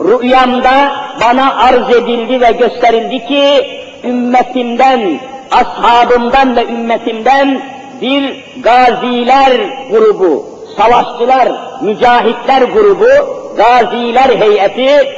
Rüyamda 0.00 0.92
bana 1.20 1.57
arz 1.57 1.96
edildi 1.96 2.40
ve 2.40 2.52
gösterildi 2.52 3.26
ki, 3.26 3.66
ümmetimden, 4.04 5.20
ashabımdan 5.50 6.57
ve 6.57 6.64
ümmetimden 6.64 7.61
bir 8.00 8.44
gaziler 8.62 9.52
grubu, 9.90 10.46
savaşçılar, 10.76 11.48
mücahitler 11.83 12.62
grubu, 12.62 13.09
gaziler 13.57 14.40
heyeti, 14.40 15.09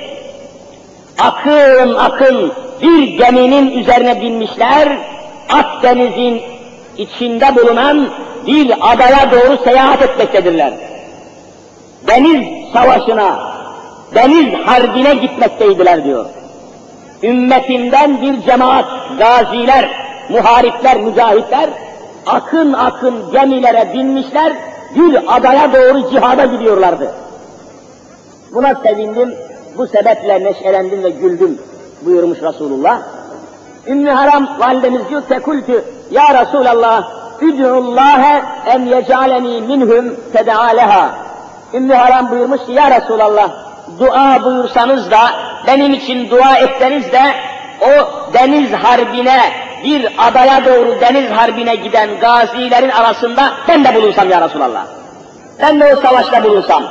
akın 1.18 1.94
akın 1.94 2.52
bir 2.82 3.18
geminin 3.18 3.78
üzerine 3.78 4.20
binmişler, 4.20 4.98
Akdeniz'in 5.50 6.42
içinde 6.96 7.56
bulunan 7.56 8.08
bir 8.46 8.74
adaya 8.80 9.30
doğru 9.30 9.64
seyahat 9.64 10.02
etmektedirler. 10.02 10.72
Deniz 12.08 12.72
savaşına, 12.72 13.38
deniz 14.14 14.54
harbine 14.66 15.14
gitmekteydiler 15.14 16.04
diyor. 16.04 16.26
Ümmetimden 17.22 18.22
bir 18.22 18.42
cemaat, 18.42 18.84
gaziler, 19.18 19.90
muharipler, 20.30 21.00
mücahitler, 21.00 21.70
akın 22.26 22.72
akın 22.72 23.32
gemilere 23.32 23.92
binmişler, 23.94 24.52
bir 24.94 25.36
adaya 25.36 25.72
doğru 25.72 26.10
cihada 26.10 26.44
gidiyorlardı. 26.44 27.14
Buna 28.54 28.74
sevindim, 28.74 29.34
bu 29.76 29.86
sebeple 29.86 30.44
neşelendim 30.44 31.04
ve 31.04 31.10
güldüm 31.10 31.58
buyurmuş 32.02 32.42
Resulullah. 32.42 33.02
Ümmü 33.86 34.10
Haram 34.10 34.48
validemiz 34.60 35.08
diyor 35.08 35.22
tekultü 35.28 35.84
ya 36.10 36.42
Resulallah 36.42 37.10
üd'ullâhe 37.40 38.42
en 38.66 38.80
yecaleni 38.80 39.60
minhum 39.60 40.16
tedaaleha. 40.32 41.10
Ümmü 41.74 41.94
Haram 41.94 42.30
buyurmuş 42.30 42.66
ki 42.66 42.72
ya 42.72 42.90
Resulallah 42.90 43.48
dua 43.98 44.44
buyursanız 44.44 45.10
da 45.10 45.20
benim 45.66 45.94
için 45.94 46.30
dua 46.30 46.56
etseniz 46.56 47.12
de 47.12 47.22
o 47.80 48.08
deniz 48.34 48.72
harbine 48.72 49.40
bir 49.84 50.12
adaya 50.18 50.64
doğru 50.64 51.00
deniz 51.00 51.30
harbine 51.30 51.74
giden 51.74 52.20
gazilerin 52.20 52.90
arasında 52.90 53.52
ben 53.68 53.84
de 53.84 53.94
bulunsam 53.94 54.30
ya 54.30 54.40
Resulallah. 54.40 54.84
Ben 55.62 55.80
de 55.80 55.94
o 55.94 56.00
savaşta 56.00 56.44
bulunsam, 56.44 56.82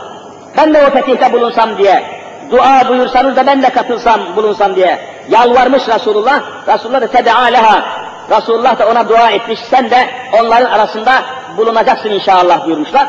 ben 0.57 0.73
de 0.73 0.87
o 0.87 0.89
fetihte 0.89 1.33
bulunsam 1.33 1.77
diye 1.77 2.03
dua 2.51 2.89
buyursanız 2.89 3.35
da 3.35 3.47
ben 3.47 3.63
de 3.63 3.69
katılsam, 3.69 4.19
bulunsam 4.35 4.75
diye 4.75 4.99
yalvarmış 5.29 5.87
Resulullah. 5.87 6.41
Resulullah 6.67 7.01
da 7.01 7.07
tedaaleha. 7.07 7.83
Resulullah 8.31 8.79
da 8.79 8.87
ona 8.87 9.09
dua 9.09 9.31
etmiş, 9.31 9.59
sen 9.69 9.89
de 9.89 10.09
onların 10.41 10.71
arasında 10.71 11.11
bulunacaksın 11.57 12.09
inşallah 12.09 12.65
buyurmuşlar. 12.65 13.07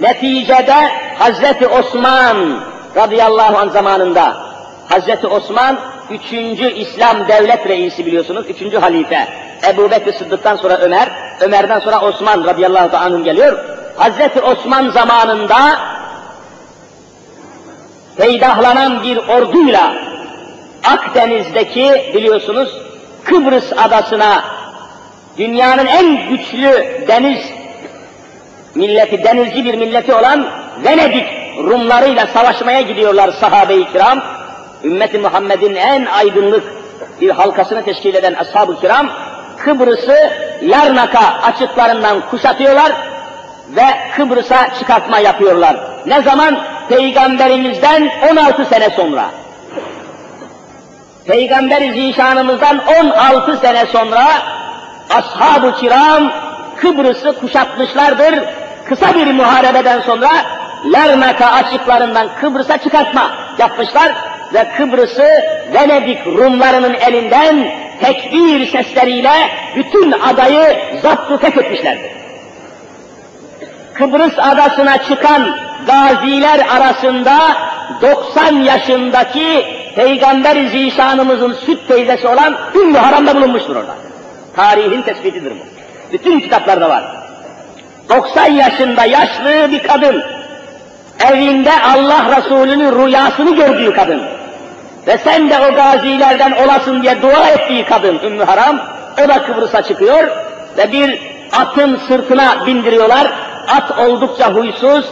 Neticede 0.00 0.90
Hazreti 1.18 1.66
Osman 1.66 2.60
radıyallahu 2.96 3.58
anh 3.58 3.72
zamanında 3.72 4.36
Hazreti 4.88 5.26
Osman 5.26 5.78
üçüncü 6.10 6.70
İslam 6.70 7.28
devlet 7.28 7.68
reisi 7.68 8.06
biliyorsunuz, 8.06 8.46
üçüncü 8.48 8.78
halife. 8.78 9.28
Ebu 9.68 9.90
Bekir 9.90 10.12
Sıddık'tan 10.12 10.56
sonra 10.56 10.78
Ömer, 10.78 11.08
Ömer'den 11.40 11.78
sonra 11.78 12.00
Osman 12.00 12.44
radıyallahu 12.44 12.96
anh 12.96 13.24
geliyor. 13.24 13.64
Hazreti 13.96 14.40
Osman 14.40 14.90
zamanında 14.90 15.78
peydahlanan 18.16 19.02
bir 19.02 19.16
orduyla 19.16 19.94
Akdeniz'deki 20.84 22.12
biliyorsunuz 22.14 22.68
Kıbrıs 23.24 23.72
adasına 23.72 24.44
dünyanın 25.38 25.86
en 25.86 26.28
güçlü 26.28 26.86
deniz 27.08 27.51
milleti, 28.74 29.24
denizci 29.24 29.64
bir 29.64 29.74
milleti 29.74 30.14
olan 30.14 30.46
Venedik 30.84 31.26
Rumlarıyla 31.58 32.26
savaşmaya 32.26 32.80
gidiyorlar 32.80 33.32
sahabe-i 33.40 33.92
kiram. 33.92 34.22
Ümmeti 34.84 35.18
Muhammed'in 35.18 35.74
en 35.74 36.06
aydınlık 36.06 36.64
bir 37.20 37.30
halkasını 37.30 37.84
teşkil 37.84 38.14
eden 38.14 38.34
ashab-ı 38.34 38.80
kiram, 38.80 39.08
Kıbrıs'ı 39.58 40.30
Larnaka 40.62 41.40
açıklarından 41.42 42.20
kuşatıyorlar 42.30 42.92
ve 43.68 43.84
Kıbrıs'a 44.16 44.74
çıkartma 44.78 45.18
yapıyorlar. 45.18 45.76
Ne 46.06 46.22
zaman? 46.22 46.58
Peygamberimizden 46.88 48.10
16 48.30 48.64
sene 48.64 48.90
sonra. 48.90 49.24
Peygamber 51.26 51.92
zişanımızdan 51.92 52.80
16 53.00 53.56
sene 53.56 53.86
sonra 53.86 54.24
ashab-ı 55.10 55.74
kiram 55.74 56.32
Kıbrıs'ı 56.76 57.40
kuşatmışlardır. 57.40 58.61
Kısa 58.92 59.14
bir 59.14 59.32
muharebeden 59.32 60.00
sonra 60.00 60.28
Larnaka 60.84 61.46
açıklarından 61.46 62.28
Kıbrıs'a 62.40 62.78
çıkartma 62.78 63.30
yapmışlar 63.58 64.12
ve 64.54 64.68
Kıbrıs'ı 64.76 65.28
Venedik 65.74 66.26
Rumlarının 66.26 66.94
elinden 66.94 67.70
tekbir 68.00 68.66
sesleriyle 68.66 69.32
bütün 69.76 70.12
adayı 70.12 70.78
zaptı 71.02 71.38
fethetmişlerdir. 71.38 72.10
Kıbrıs 73.94 74.38
adasına 74.38 74.98
çıkan 74.98 75.56
gaziler 75.86 76.66
arasında 76.76 77.38
90 78.02 78.54
yaşındaki 78.54 79.66
Peygamber 79.96 80.66
Zişanımızın 80.66 81.52
süt 81.52 81.88
teyzesi 81.88 82.28
olan 82.28 82.56
Ümmü 82.74 82.98
Haram'da 82.98 83.34
bulunmuştur 83.34 83.76
orada. 83.76 83.94
Tarihin 84.56 85.02
tespitidir 85.02 85.50
bu. 85.50 85.64
Bütün 86.12 86.40
kitaplarda 86.40 86.88
var. 86.88 87.21
90 88.08 88.46
yaşında 88.46 89.04
yaşlı 89.04 89.70
bir 89.70 89.82
kadın, 89.82 90.22
evinde 91.32 91.70
Allah 91.94 92.36
Resulü'nün 92.36 93.06
rüyasını 93.06 93.56
gördüğü 93.56 93.94
kadın 93.94 94.22
ve 95.06 95.18
sen 95.18 95.50
de 95.50 95.54
o 95.58 95.74
gazilerden 95.74 96.52
olasın 96.52 97.02
diye 97.02 97.22
dua 97.22 97.48
ettiği 97.48 97.84
kadın 97.84 98.18
Ümmü 98.24 98.44
Haram, 98.44 98.80
o 99.24 99.28
da 99.28 99.42
Kıbrıs'a 99.42 99.82
çıkıyor 99.82 100.28
ve 100.78 100.92
bir 100.92 101.20
atın 101.52 102.00
sırtına 102.08 102.66
bindiriyorlar. 102.66 103.32
At 103.68 103.98
oldukça 103.98 104.54
huysuz, 104.54 105.04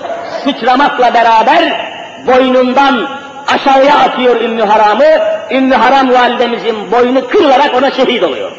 sıçramakla 0.45 1.15
beraber 1.15 1.91
boynundan 2.27 3.09
aşağıya 3.55 3.99
atıyor 3.99 4.41
Ümmü 4.41 4.63
Haram'ı. 4.63 5.41
Ümmü 5.51 5.75
Haram 5.75 6.13
validemizin 6.13 6.93
boynu 6.93 7.29
kırılarak 7.29 7.75
ona 7.75 7.91
şehit 7.91 8.23
oluyor. 8.23 8.53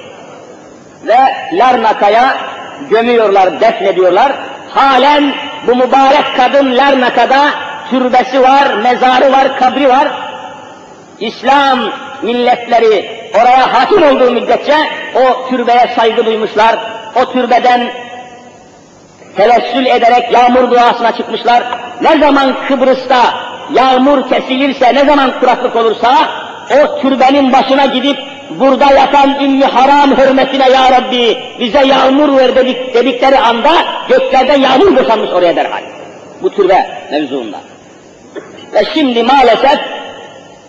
Ve 1.08 1.18
Larnaka'ya 1.54 2.38
gömüyorlar, 2.90 3.62
defnediyorlar. 3.62 4.32
Halen 4.70 5.34
bu 5.68 5.76
mübarek 5.76 6.26
kadın 6.38 6.78
Larnaka'da 6.78 7.50
türbesi 7.90 8.42
var, 8.42 8.74
mezarı 8.74 9.32
var, 9.32 9.58
kabri 9.60 9.90
var. 9.90 10.08
İslam 11.20 11.80
milletleri 12.22 13.22
oraya 13.42 13.74
hakim 13.74 14.04
olduğu 14.04 14.32
müddetçe 14.32 14.76
o 15.16 15.50
türbeye 15.50 15.94
saygı 15.96 16.26
duymuşlar. 16.26 16.76
O 17.16 17.32
türbeden 17.32 17.92
tevessül 19.36 19.86
ederek 19.86 20.32
yağmur 20.34 20.72
duasına 20.72 21.12
çıkmışlar. 21.12 21.64
Ne 22.02 22.20
zaman 22.20 22.56
Kıbrıs'ta 22.68 23.22
yağmur 23.74 24.30
kesilirse, 24.30 24.96
ne 24.96 25.06
zaman 25.06 25.40
kuraklık 25.40 25.76
olursa 25.76 26.14
o 26.72 27.02
türbenin 27.02 27.54
başına 27.54 27.86
gidip 27.86 28.18
burada 28.60 28.86
yatan 28.86 29.44
Ümmü 29.44 29.66
Haram 29.66 30.18
hürmetine 30.18 30.70
ya 30.70 30.92
Rabbi 30.92 31.38
bize 31.60 31.86
yağmur 31.86 32.38
ver 32.38 32.56
dedik, 32.56 32.94
dedikleri 32.94 33.38
anda 33.38 33.72
göklerde 34.10 34.54
yağmur 34.54 34.96
boşanmış 34.96 35.30
oraya 35.30 35.56
derhal. 35.56 35.82
Bu 36.42 36.50
türbe 36.50 36.88
mevzuunda. 37.12 37.58
Ve 38.74 38.84
şimdi 38.94 39.24
maalesef 39.24 39.80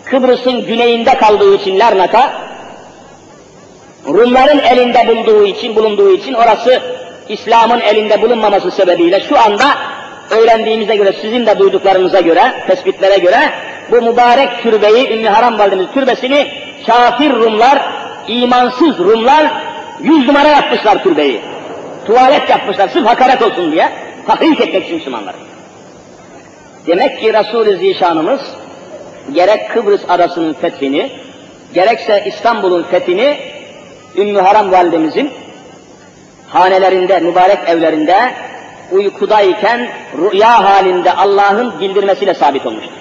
Kıbrıs'ın 0.05 0.65
güneyinde 0.65 1.17
kaldığı 1.17 1.55
için 1.55 1.79
Larnaka, 1.79 2.33
Rumların 4.07 4.59
elinde 4.59 5.07
bulunduğu 5.07 5.45
için, 5.45 5.75
bulunduğu 5.75 6.13
için 6.13 6.33
orası 6.33 6.81
İslam'ın 7.29 7.79
elinde 7.79 8.21
bulunmaması 8.21 8.71
sebebiyle 8.71 9.19
şu 9.19 9.39
anda 9.39 9.65
öğrendiğimize 10.31 10.95
göre, 10.95 11.13
sizin 11.21 11.45
de 11.45 11.59
duyduklarınıza 11.59 12.19
göre, 12.19 12.41
tespitlere 12.67 13.17
göre 13.17 13.39
bu 13.91 14.01
mübarek 14.01 14.63
türbeyi, 14.63 15.09
Ümmü 15.09 15.27
Haram 15.27 15.59
Validemiz 15.59 15.87
türbesini 15.93 16.47
kafir 16.87 17.29
Rumlar, 17.29 17.81
imansız 18.27 18.99
Rumlar 18.99 19.51
yüz 20.03 20.27
numara 20.27 20.47
yapmışlar 20.47 21.03
türbeyi. 21.03 21.41
Tuvalet 22.07 22.49
yapmışlar 22.49 22.89
sırf 22.89 23.07
hakaret 23.07 23.41
olsun 23.41 23.71
diye, 23.71 23.89
tahrik 24.27 24.61
etmek 24.61 24.83
için 24.83 24.95
Müslümanları. 24.95 25.37
Demek 26.87 27.19
ki 27.19 27.33
Resul-i 27.33 27.77
Zişanımız 27.77 28.41
gerek 29.33 29.69
Kıbrıs 29.69 30.01
adasının 30.09 30.53
fethini, 30.53 31.11
gerekse 31.73 32.23
İstanbul'un 32.25 32.83
fethini 32.83 33.37
Ümmü 34.17 34.39
Haram 34.39 34.71
validemizin 34.71 35.31
hanelerinde, 36.47 37.19
mübarek 37.19 37.59
evlerinde 37.67 38.33
uykudayken 38.91 39.87
rüya 40.17 40.63
halinde 40.63 41.13
Allah'ın 41.13 41.79
bildirmesiyle 41.79 42.33
sabit 42.33 42.65
olmuştur. 42.65 42.93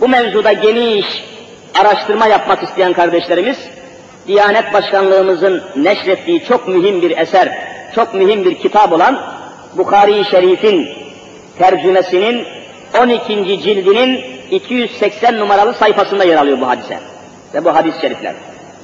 Bu 0.00 0.08
mevzuda 0.08 0.52
geniş 0.52 1.06
araştırma 1.80 2.26
yapmak 2.26 2.62
isteyen 2.62 2.92
kardeşlerimiz, 2.92 3.58
Diyanet 4.26 4.72
Başkanlığımızın 4.72 5.62
neşrettiği 5.76 6.44
çok 6.44 6.68
mühim 6.68 7.02
bir 7.02 7.18
eser, 7.18 7.58
çok 7.94 8.14
mühim 8.14 8.44
bir 8.44 8.58
kitap 8.58 8.92
olan 8.92 9.20
Bukhari-i 9.76 10.24
Şerif'in 10.24 10.88
tercümesinin 11.58 12.46
12. 13.02 13.62
cildinin 13.62 14.24
280 14.50 15.38
numaralı 15.38 15.74
sayfasında 15.74 16.24
yer 16.24 16.36
alıyor 16.36 16.60
bu 16.60 16.68
hadise 16.68 16.98
ve 17.54 17.64
bu 17.64 17.74
hadis-i 17.74 18.00
şerifler. 18.00 18.34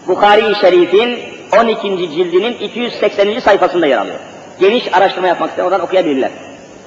Bukhari-i 0.09 0.55
Şerif'in 0.55 1.19
12. 1.61 2.11
cildinin 2.11 2.53
280. 2.53 3.41
sayfasında 3.41 3.87
yer 3.87 3.99
alıyor. 3.99 4.19
Geniş 4.61 4.95
araştırma 4.95 5.29
yapmak 5.29 5.49
isteyen 5.49 5.67
oradan 5.67 5.81
okuyabilirler. 5.81 6.31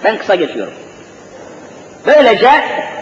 Ben 0.03 0.17
kısa 0.17 0.35
geçiyorum. 0.35 0.73
Böylece 2.05 2.49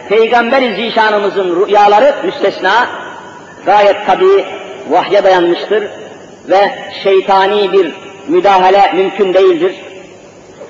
Peygamber-i 0.09 0.75
Zişanımızın 0.75 1.65
rüyaları 1.65 2.15
müstesna, 2.23 2.87
gayet 3.65 4.05
tabi 4.05 4.45
vahye 4.89 5.23
dayanmıştır 5.23 5.83
ve 6.49 6.71
şeytani 7.03 7.73
bir 7.73 7.93
müdahale 8.27 8.91
mümkün 8.95 9.33
değildir. 9.33 9.75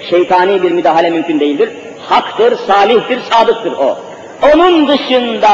Şeytani 0.10 0.64
bir 0.64 0.72
müdahale 0.72 1.10
mümkün 1.10 1.40
değildir. 1.40 1.70
Haktır, 2.10 2.58
salihtir, 2.68 3.20
sadıktır 3.32 3.72
o. 3.72 3.98
Onun 4.54 4.88
dışında 4.88 5.50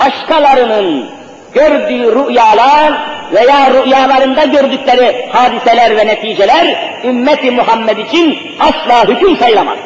başkalarının 0.00 1.06
gördüğü 1.54 2.14
rüyalar 2.14 2.92
veya 3.32 3.70
rüyalarında 3.70 4.44
gördükleri 4.44 5.28
hadiseler 5.32 5.96
ve 5.96 6.06
neticeler 6.06 6.92
ümmeti 7.04 7.50
Muhammed 7.50 7.98
için 7.98 8.38
asla 8.60 9.08
hüküm 9.08 9.36
sayılamaz. 9.36 9.78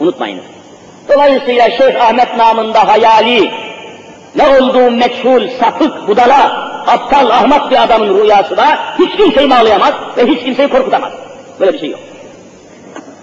Unutmayın. 0.00 0.40
Dolayısıyla 1.08 1.70
Şeyh 1.70 2.04
Ahmet 2.04 2.36
namında 2.36 2.88
hayali, 2.88 3.50
ne 4.36 4.48
olduğu 4.48 4.90
meçhul, 4.90 5.48
sapık, 5.48 6.08
budala 6.08 6.64
aptal, 6.86 7.30
ahmak 7.30 7.70
bir 7.70 7.82
adamın 7.82 8.22
rüyası 8.22 8.56
da 8.56 8.78
hiç 8.98 9.16
kimseyi 9.16 9.50
bağlayamaz 9.50 9.92
ve 10.16 10.26
hiç 10.26 10.44
kimseyi 10.44 10.68
korkutamaz. 10.68 11.12
Böyle 11.60 11.72
bir 11.72 11.78
şey 11.78 11.90
yok. 11.90 12.00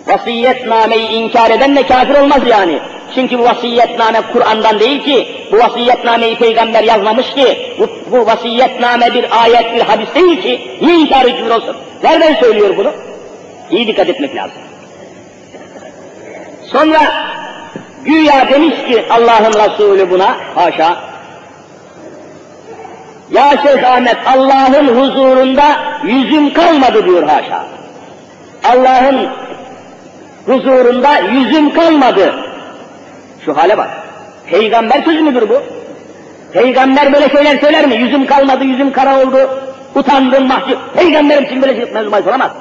Vasiyetnameyi 0.08 1.10
inkar 1.10 1.52
eden 1.52 1.76
de 1.76 1.88
kafir 1.88 2.15
olmaz 2.15 2.41
yani. 2.48 2.80
Çünkü 3.15 3.39
bu 3.39 3.44
vasiyetname 3.44 4.22
Kur'an'dan 4.34 4.80
değil 4.80 5.04
ki, 5.04 5.28
bu 5.52 5.58
vasiyetnameyi 5.58 6.38
peygamber 6.38 6.84
yazmamış 6.84 7.34
ki, 7.34 7.76
bu, 7.80 8.12
bu 8.12 8.26
vasiyetname 8.26 9.13
bir 9.13 9.44
ayet, 9.44 9.76
bir 9.76 9.82
hadis 9.82 10.15
değil 10.15 10.41
ki, 10.41 10.78
niye 10.82 10.96
inkar 10.98 11.26
edilir 11.26 11.50
olsun? 11.50 11.76
Nereden 12.04 12.36
söylüyor 12.36 12.78
bunu? 12.78 12.91
İyi 13.72 13.88
dikkat 13.88 14.10
etmek 14.10 14.36
lazım. 14.36 14.58
Sonra 16.72 17.00
güya 18.06 18.50
demiş 18.50 18.76
ki 18.88 19.06
Allah'ın 19.10 19.54
Resulü 19.54 20.12
buna, 20.12 20.38
haşa, 20.56 21.12
ya 23.32 23.52
Şeyh 23.64 23.92
Ahmet 23.92 24.18
Allah'ın 24.26 24.88
huzurunda 24.88 25.64
yüzüm 26.04 26.54
kalmadı 26.54 27.06
diyor 27.06 27.24
haşa. 27.24 27.66
Allah'ın 28.64 29.30
huzurunda 30.46 31.18
yüzüm 31.18 31.74
kalmadı. 31.74 32.34
Şu 33.46 33.58
hale 33.58 33.78
bak. 33.78 33.90
Peygamber 34.46 35.04
sözü 35.04 35.22
müdür 35.22 35.50
bu? 35.50 35.62
Peygamber 36.54 37.14
böyle 37.14 37.30
şeyler 37.30 37.60
söyler 37.60 37.88
mi? 37.88 37.96
Yüzüm 37.96 38.26
kalmadı, 38.26 38.64
yüzüm 38.64 38.92
kara 38.92 39.22
oldu, 39.22 39.50
utandım, 39.96 40.48
mahcup. 40.48 40.80
Peygamberim 40.96 41.44
için 41.44 41.62
böyle 41.62 41.76
şey 41.76 41.94
mevzumayı 41.94 42.24
olamaz. 42.24 42.52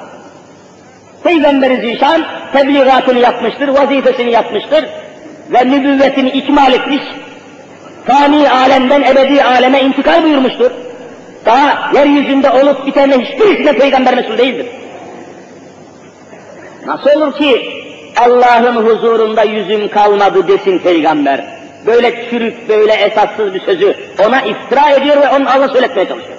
Peygamber-i 1.23 1.75
Zişan 1.75 2.25
tebliğatını 2.53 3.19
yapmıştır, 3.19 3.67
vazifesini 3.67 4.31
yapmıştır 4.31 4.85
ve 5.51 5.71
nübüvvetini 5.71 6.29
ikmal 6.29 6.73
etmiş, 6.73 7.03
fani 8.05 8.49
alemden 8.49 9.01
ebedi 9.01 9.43
aleme 9.43 9.81
intikal 9.81 10.23
buyurmuştur. 10.23 10.71
Daha 11.45 11.91
yeryüzünde 11.93 12.49
olup 12.49 12.87
bitene 12.87 13.19
hiçbirisine 13.19 13.77
peygamber 13.77 14.15
mesul 14.15 14.37
değildir. 14.37 14.67
Nasıl 16.85 17.21
olur 17.21 17.37
ki 17.37 17.81
Allah'ın 18.17 18.75
huzurunda 18.75 19.43
yüzüm 19.43 19.87
kalmadı 19.87 20.47
desin 20.47 20.79
peygamber. 20.79 21.45
Böyle 21.85 22.29
çürük, 22.29 22.69
böyle 22.69 22.93
esassız 22.93 23.53
bir 23.53 23.61
sözü 23.61 23.95
ona 24.25 24.41
iftira 24.41 24.89
ediyor 24.89 25.21
ve 25.21 25.29
onu 25.29 25.49
Allah 25.49 25.69
söyletmeye 25.69 26.07
çalışıyor. 26.07 26.37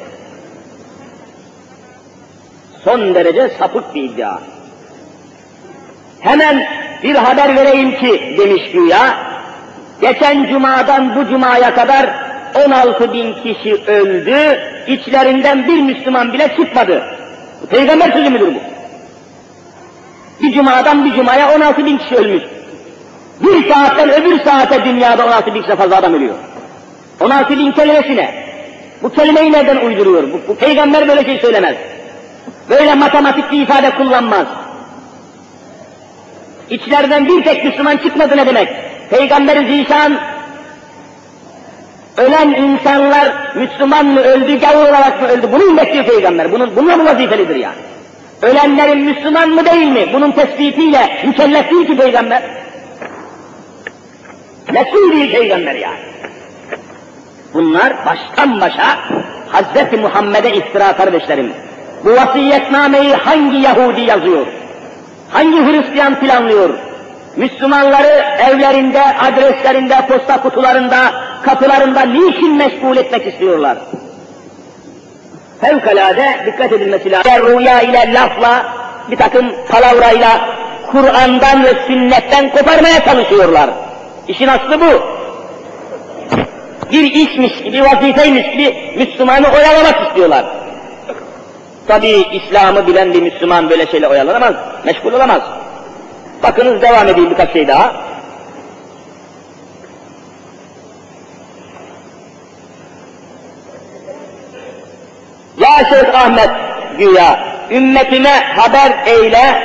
Son 2.85 3.15
derece 3.15 3.49
sapık 3.59 3.95
bir 3.95 4.03
iddia. 4.03 4.39
Hemen 6.21 6.67
bir 7.03 7.15
haber 7.15 7.57
vereyim 7.57 7.91
ki 7.91 8.37
demiş 8.39 8.63
güya, 8.73 9.17
geçen 10.01 10.45
cumadan 10.45 11.17
bu 11.17 11.29
cumaya 11.29 11.75
kadar 11.75 12.11
16 12.67 13.13
bin 13.13 13.35
kişi 13.35 13.75
öldü, 13.87 14.61
içlerinden 14.87 15.67
bir 15.67 15.81
Müslüman 15.81 16.33
bile 16.33 16.49
çıkmadı. 16.57 17.03
Peygamber 17.71 18.13
sözü 18.13 18.31
müdür 18.31 18.55
bu? 18.55 18.61
Bir 20.43 20.53
cumadan 20.53 21.05
bir 21.05 21.15
cumaya 21.15 21.57
16 21.57 21.87
bin 21.87 21.99
kişi 21.99 22.15
ölmüş. 22.15 22.43
Bir 23.41 23.73
saatten 23.73 24.11
öbür 24.11 24.41
saate 24.45 24.85
dünyada 24.85 25.27
16 25.27 25.55
bin 25.55 25.63
kişi 25.63 25.77
fazla 25.77 25.97
adam 25.97 26.15
ölüyor. 26.15 26.35
16 27.21 27.59
bin 27.59 27.73
kelimesine. 27.73 28.35
Bu 29.03 29.13
kelimeyi 29.13 29.53
nereden 29.53 29.77
uyduruyor? 29.77 30.23
Bu, 30.33 30.41
bu 30.49 30.55
peygamber 30.57 31.09
böyle 31.09 31.25
şey 31.25 31.39
söylemez. 31.39 31.77
Böyle 32.71 32.95
matematik 32.95 33.53
bir 33.53 33.63
ifade 33.63 33.91
kullanmaz. 33.91 34.47
İçleriden 36.73 37.27
bir 37.27 37.45
tek 37.45 37.65
Müslüman 37.65 37.97
çıkmadı 37.97 38.37
ne 38.37 38.47
demek? 38.47 38.69
Peygamber 39.11 39.57
Zişan 39.57 40.19
ölen 42.17 42.49
insanlar 42.49 43.33
Müslüman 43.55 44.07
mı 44.07 44.21
öldü, 44.21 44.61
gavur 44.61 44.89
olarak 44.89 45.23
mı 45.23 45.29
öldü? 45.29 45.49
Bunu 45.53 45.77
bekliyor 45.77 46.05
peygamber. 46.05 46.53
Bunun, 46.53 46.77
bununla 46.77 46.97
mı 46.97 47.05
vazifelidir 47.05 47.57
yani? 47.57 47.77
Ölenlerin 48.43 48.99
Müslüman 48.99 49.49
mı 49.49 49.67
değil 49.67 49.87
mi? 49.87 50.07
Bunun 50.13 50.33
tespitiyle 50.33 51.23
mükellef 51.27 51.71
değil 51.71 51.87
ki 51.87 51.97
peygamber. 51.97 52.43
Mesul 54.73 55.13
değil 55.13 55.33
peygamber 55.33 55.75
yani. 55.75 55.99
Bunlar 57.55 58.07
baştan 58.07 58.61
başa 58.61 58.99
Hazreti 59.49 59.97
Muhammed'e 59.97 60.51
iftira 60.53 60.97
kardeşlerim. 60.97 61.53
Bu 62.05 62.11
vasiyetnameyi 62.11 63.15
hangi 63.15 63.57
Yahudi 63.57 64.01
yazıyor? 64.01 64.47
Hangi 65.33 65.57
Hristiyan 65.57 66.21
planlıyor? 66.21 66.71
Müslümanları 67.37 68.25
evlerinde, 68.51 69.03
adreslerinde, 69.03 69.95
posta 70.09 70.43
kutularında, 70.43 70.97
kapılarında 71.43 72.01
niçin 72.01 72.57
meşgul 72.57 72.97
etmek 72.97 73.27
istiyorlar? 73.27 73.79
Fevkalade 75.61 76.37
dikkat 76.47 76.73
edilmesi 76.73 77.11
lazım. 77.11 77.59
Rüya 77.59 77.81
ile, 77.81 78.15
lafla, 78.15 78.67
bir 79.11 79.17
takım 79.17 79.53
palavrayla 79.69 80.29
Kur'an'dan 80.91 81.65
ve 81.65 81.75
sünnetten 81.87 82.51
koparmaya 82.51 83.05
çalışıyorlar. 83.05 83.71
İşin 84.29 84.49
aslı 84.49 84.81
bu. 84.81 85.03
Bir 86.93 87.13
işmiş 87.13 87.63
gibi, 87.63 87.83
vazifeymiş 87.83 88.51
gibi 88.51 88.95
Müslümanı 88.99 89.47
oyalamak 89.49 90.09
istiyorlar. 90.09 90.62
Tabi 91.89 92.09
İslam'ı 92.09 92.87
bilen 92.87 93.15
bir 93.15 93.23
Müslüman 93.23 93.71
böyle 93.71 93.87
şeyle 93.87 94.09
oyalanamaz, 94.09 94.55
meşgul 94.85 95.13
olamaz. 95.13 95.43
Bakınız 96.43 96.83
devam 96.83 97.09
edeyim 97.09 97.31
birkaç 97.31 97.53
şey 97.53 97.69
daha. 97.69 97.93
Ya 105.59 105.85
Şeyh 105.91 106.15
Ahmet 106.15 106.51
güya 106.99 107.45
ümmetime 107.71 108.41
haber 108.57 109.07
eyle, 109.07 109.63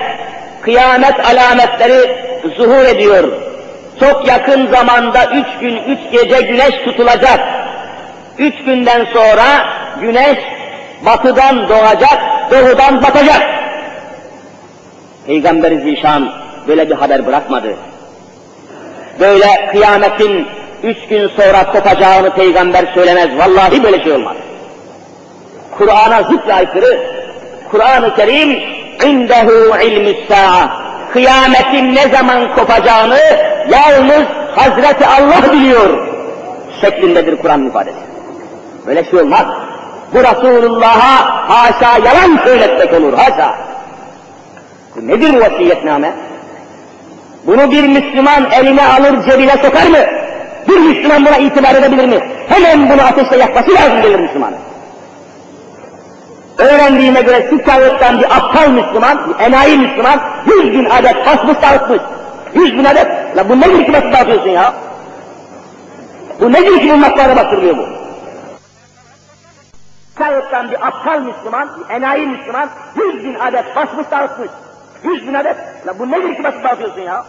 kıyamet 0.61 1.19
alametleri 1.19 2.27
zuhur 2.57 2.85
ediyor. 2.85 3.31
Çok 3.99 4.27
yakın 4.27 4.67
zamanda 4.67 5.25
üç 5.25 5.59
gün, 5.61 5.77
üç 5.77 5.99
gece 6.11 6.41
güneş 6.41 6.75
tutulacak. 6.85 7.39
Üç 8.37 8.55
günden 8.65 9.07
sonra 9.13 9.45
güneş 10.01 10.37
batıdan 11.05 11.69
doğacak, 11.69 12.19
doğudan 12.51 13.03
batacak. 13.03 13.41
Peygamber-i 15.27 15.81
Zişan 15.81 16.29
böyle 16.67 16.89
bir 16.89 16.95
haber 16.95 17.27
bırakmadı. 17.27 17.75
Böyle 19.19 19.69
kıyametin 19.71 20.47
üç 20.83 20.97
gün 21.09 21.27
sonra 21.27 21.71
kopacağını 21.71 22.29
peygamber 22.29 22.85
söylemez. 22.93 23.29
Vallahi 23.37 23.83
böyle 23.83 24.03
şey 24.03 24.11
olmaz. 24.11 24.35
Kur'an'a 25.77 26.23
zıt 26.23 26.47
ve 26.47 26.53
aykırı. 26.53 26.99
Kur'an-ı 27.71 28.15
Kerim 28.15 28.59
indehu 29.05 29.81
ilmü. 29.81 30.13
Kıyametin 31.13 31.95
ne 31.95 32.07
zaman 32.07 32.55
kopacağını 32.55 33.19
yalnız 33.69 34.23
Hazreti 34.55 35.05
Allah 35.05 35.53
biliyor. 35.53 36.07
Şeklindedir 36.81 37.37
Kur'an 37.37 37.67
ifadesi. 37.67 37.97
Böyle 38.87 39.03
şey 39.03 39.19
olmaz. 39.19 39.45
Bu 40.13 40.19
Resulullah'a 40.19 41.49
haşa 41.49 41.97
yalan 41.97 42.45
söyletmek 42.45 42.93
olur, 42.93 43.13
haşa. 43.13 43.55
Bu 44.95 45.07
nedir 45.07 45.33
bu 45.33 45.39
vasiyetname? 45.39 46.13
Bunu 47.47 47.71
bir 47.71 47.87
Müslüman 47.87 48.51
eline 48.51 48.87
alır 48.87 49.25
cebine 49.29 49.51
sokar 49.51 49.87
mı? 49.87 49.97
Bir 50.69 50.77
Müslüman 50.79 51.25
buna 51.25 51.37
itibar 51.37 51.75
edebilir 51.75 52.05
mi? 52.05 52.19
Hemen 52.49 52.89
bunu 52.89 53.01
ateşle 53.01 53.37
yakması 53.37 53.73
lazım 53.73 54.01
gelir 54.01 54.19
Müslümanın. 54.19 54.57
Öğrendiğime 56.57 57.21
göre 57.21 57.47
şu 57.49 57.65
kağıttan 57.65 58.19
bir 58.19 58.37
aptal 58.37 58.69
Müslüman, 58.69 59.29
bir 59.29 59.45
enayi 59.45 59.77
Müslüman, 59.77 60.19
yüz 60.45 60.73
bin 60.73 60.85
adet 60.85 61.25
basmış 61.25 61.61
dağıtmış. 61.61 62.01
Yüz 62.53 62.73
bin 62.73 62.85
adet. 62.85 63.07
La 63.37 63.49
bu 63.49 63.61
ki 63.85 63.93
basıp 63.93 64.13
dağıtıyorsun 64.13 64.49
ya? 64.49 64.73
Bu 66.41 66.53
ki 66.53 66.89
bu 66.93 66.97
matbaada 66.97 67.35
bastırılıyor 67.35 67.77
bu? 67.77 68.06
Kağıttan 70.17 70.71
bir 70.71 70.87
aptal 70.87 71.21
Müslüman, 71.21 71.69
bir 71.79 71.95
enayi 71.95 72.27
Müslüman, 72.27 72.69
yüz 72.95 73.23
bin 73.23 73.35
adet 73.35 73.75
basmış 73.75 74.11
dağıtmış. 74.11 74.49
Yüz 75.03 75.27
bin 75.27 75.33
adet. 75.33 75.57
La 75.87 75.99
bu 75.99 76.11
nedir 76.11 76.35
ki 76.35 76.43
basıp 76.43 76.63
dağıtıyorsun 76.63 77.01
ya? 77.01 77.25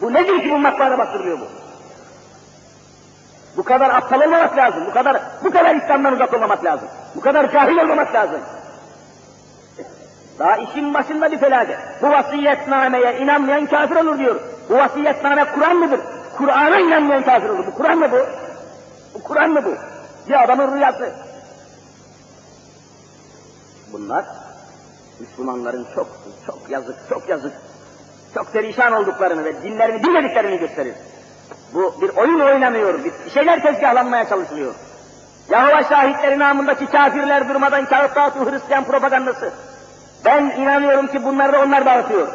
Bu 0.00 0.12
nedir 0.12 0.42
ki 0.42 0.50
bu 0.50 0.58
matbaada 0.58 0.98
bastırılıyor 0.98 1.38
bu? 1.40 1.44
Bu 3.56 3.62
kadar 3.62 3.90
aptal 3.90 4.20
olmamak 4.20 4.56
lazım. 4.56 4.86
Bu 4.86 4.92
kadar 4.92 5.20
bu 5.44 5.50
kadar 5.50 5.74
İslam'dan 5.74 6.12
uzak 6.12 6.34
olmamak 6.34 6.64
lazım. 6.64 6.88
Bu 7.14 7.20
kadar 7.20 7.52
cahil 7.52 7.76
olmamak 7.76 8.14
lazım. 8.14 8.40
Daha 10.38 10.56
işin 10.56 10.94
başında 10.94 11.32
bir 11.32 11.38
felaket. 11.38 11.78
Bu 12.02 12.10
vasiyetnameye 12.10 13.18
inanmayan 13.18 13.66
kafir 13.66 13.96
olur 13.96 14.18
diyor. 14.18 14.40
Bu 14.68 14.74
vasiyetname 14.74 15.44
Kur'an 15.54 15.76
mıdır? 15.76 16.00
Kur'an'a 16.38 16.80
inanmayan 16.80 17.22
kafir 17.22 17.48
olur. 17.48 17.66
Bu 17.66 17.74
Kur'an 17.74 17.98
mı 17.98 18.12
bu? 18.12 18.18
Bu 19.14 19.22
Kur'an 19.22 19.50
mı 19.50 19.64
bu? 19.64 19.74
Bir 20.28 20.44
adamın 20.44 20.76
rüyası. 20.76 21.12
Bunlar 23.92 24.24
Müslümanların 25.20 25.86
çok 25.94 26.06
çok 26.46 26.70
yazık, 26.70 26.96
çok 27.08 27.28
yazık, 27.28 27.52
çok 28.34 28.52
perişan 28.52 28.92
olduklarını 28.92 29.44
ve 29.44 29.62
dinlerini 29.62 30.02
bilmediklerini 30.02 30.58
gösterir. 30.58 30.94
Bu 31.74 31.94
bir 32.00 32.08
oyun 32.08 32.40
oynanıyor, 32.40 33.04
bir 33.04 33.30
şeyler 33.34 33.62
tezgahlanmaya 33.62 34.28
çalışılıyor. 34.28 34.74
Yahova 35.50 35.84
şahitleri 35.84 36.38
namındaki 36.38 36.86
kafirler 36.86 37.48
durmadan 37.48 37.84
kağıt 37.84 38.16
dağıtıyor 38.16 38.52
Hristiyan 38.52 38.84
propagandası. 38.84 39.52
Ben 40.24 40.42
inanıyorum 40.44 41.06
ki 41.06 41.24
bunları 41.24 41.52
da 41.52 41.62
onlar 41.62 41.86
dağıtıyor. 41.86 42.28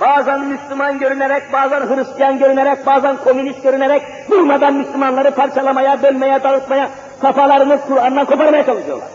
Bazen 0.00 0.40
Müslüman 0.40 0.98
görünerek, 0.98 1.52
bazen 1.52 1.80
Hristiyan 1.80 2.38
görünerek, 2.38 2.86
bazen 2.86 3.16
komünist 3.16 3.62
görünerek 3.62 4.02
durmadan 4.30 4.74
Müslümanları 4.74 5.34
parçalamaya, 5.34 6.02
bölmeye, 6.02 6.42
dağıtmaya, 6.42 6.90
kafalarını 7.20 7.80
Kur'an'dan 7.80 8.26
koparmaya 8.26 8.66
çalışıyorlar. 8.66 9.08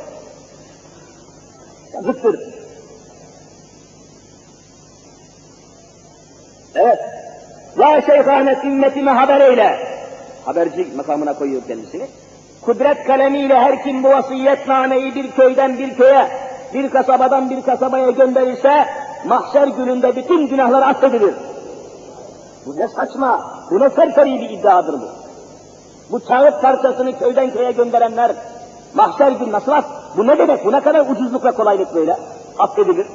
Yazıktır. 1.94 2.40
Evet. 6.76 7.00
La 7.78 8.02
şeyhane 8.02 8.58
ümmetime 8.64 9.12
haber 9.12 9.42
eyle. 9.42 9.80
Haberci 10.46 10.88
makamına 10.96 11.34
koyuyor 11.34 11.62
kendisini. 11.68 12.08
Kudret 12.62 13.08
kalemiyle 13.08 13.56
her 13.56 13.84
kim 13.84 14.04
bu 14.04 14.10
vasiyetnameyi 14.10 15.16
bir 15.16 15.32
köyden 15.32 15.78
bir 15.78 15.96
köye, 15.96 16.28
bir 16.74 16.90
kasabadan 16.90 17.50
bir 17.50 17.62
kasabaya 17.62 18.12
gönderirse, 18.12 18.86
mahşer 19.28 19.68
gününde 19.68 20.16
bütün 20.16 20.48
günahlar 20.48 20.82
affedilir. 20.82 21.34
Bu 22.66 22.78
ne 22.78 22.88
saçma, 22.88 23.52
bu 23.72 23.80
ne 23.80 23.90
serseri 23.90 24.42
bir 24.42 24.50
iddiadır 24.50 24.94
bu. 24.94 25.06
Bu 26.12 26.20
kağıt 26.28 26.62
parçasını 26.62 27.20
köyden 27.20 27.52
köye 27.52 27.72
gönderenler, 27.72 28.32
mahşer 28.94 29.32
günü 29.32 29.52
nasıl 29.52 29.72
af? 29.72 29.86
Bu 30.18 30.28
ne 30.28 30.38
demek, 30.38 30.66
bu 30.66 30.72
ne 30.72 30.82
kadar 30.82 31.10
ucuzluk 31.10 31.46
ve 31.46 31.52
kolaylık 31.52 31.96
böyle? 31.96 32.18
Affedilir. 32.60 33.08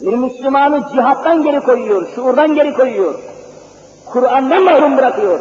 Bir 0.00 0.14
Müslümanı 0.14 0.82
cihattan 0.92 1.42
geri 1.42 1.60
koyuyor, 1.60 2.08
şuurdan 2.14 2.54
geri 2.54 2.74
koyuyor. 2.74 3.14
Kur'an'dan 4.06 4.62
mahrum 4.62 4.96
bırakıyor. 4.96 5.40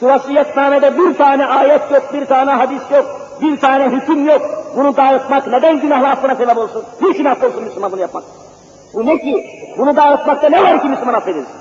Şu 0.00 0.06
vasiyetnamede 0.06 0.98
bir 0.98 1.18
tane 1.18 1.46
ayet 1.46 1.90
yok, 1.90 2.02
bir 2.12 2.26
tane 2.26 2.50
hadis 2.50 2.82
yok, 2.90 3.25
bir 3.40 3.60
tane 3.60 3.90
hüküm 3.90 4.26
yok. 4.26 4.42
Bunu 4.76 4.96
dağıtmak 4.96 5.46
neden 5.46 5.80
günahla 5.80 6.10
affına 6.10 6.34
sebep 6.34 6.58
olsun? 6.58 6.84
Niçin 7.00 7.24
affolsun 7.24 7.64
Müslüman 7.64 7.92
bunu 7.92 8.00
yapmak? 8.00 8.24
Bu 8.94 9.06
ne 9.06 9.18
ki? 9.18 9.46
Bunu 9.78 9.96
dağıtmakta 9.96 10.48
ne 10.48 10.62
var 10.62 10.82
ki 10.82 10.88
Müslüman 10.88 11.14
affedilsin? 11.14 11.54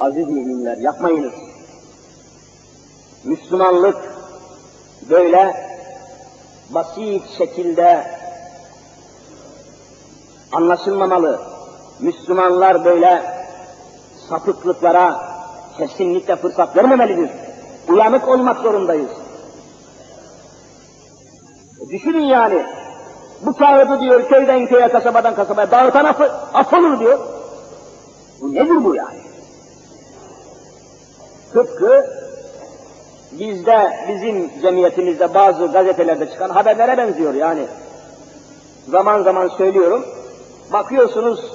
Aziz 0.00 0.28
müminler 0.28 0.76
yapmayınız. 0.76 1.32
Müslümanlık 3.24 3.96
böyle 5.10 5.54
basit 6.70 7.22
şekilde 7.38 8.04
anlaşılmamalı. 10.52 11.40
Müslümanlar 12.00 12.84
böyle 12.84 13.22
sapıklıklara 14.28 15.20
kesinlikle 15.78 16.36
fırsat 16.36 16.76
vermemelidir. 16.76 17.30
Uyanık 17.88 18.28
olmak 18.28 18.58
zorundayız. 18.58 19.10
Düşünün 21.90 22.24
yani, 22.24 22.66
bu 23.46 23.56
kağıdı 23.56 24.00
diyor 24.00 24.28
köyden 24.28 24.66
köye, 24.66 24.88
kasabadan 24.88 25.34
kasabaya 25.34 25.70
dağıtan 25.70 26.04
affı, 26.04 26.32
affolur 26.54 27.00
diyor. 27.00 27.18
Bu 28.40 28.54
nedir 28.54 28.84
bu 28.84 28.94
yani? 28.94 29.20
Tıpkı 31.52 32.06
bizde, 33.32 33.92
bizim 34.08 34.60
cemiyetimizde 34.62 35.34
bazı 35.34 35.66
gazetelerde 35.66 36.30
çıkan 36.30 36.50
haberlere 36.50 36.98
benziyor 36.98 37.34
yani. 37.34 37.66
Zaman 38.88 39.22
zaman 39.22 39.48
söylüyorum, 39.48 40.04
bakıyorsunuz 40.72 41.52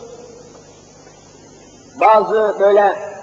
bazı 2.00 2.56
böyle 2.60 3.15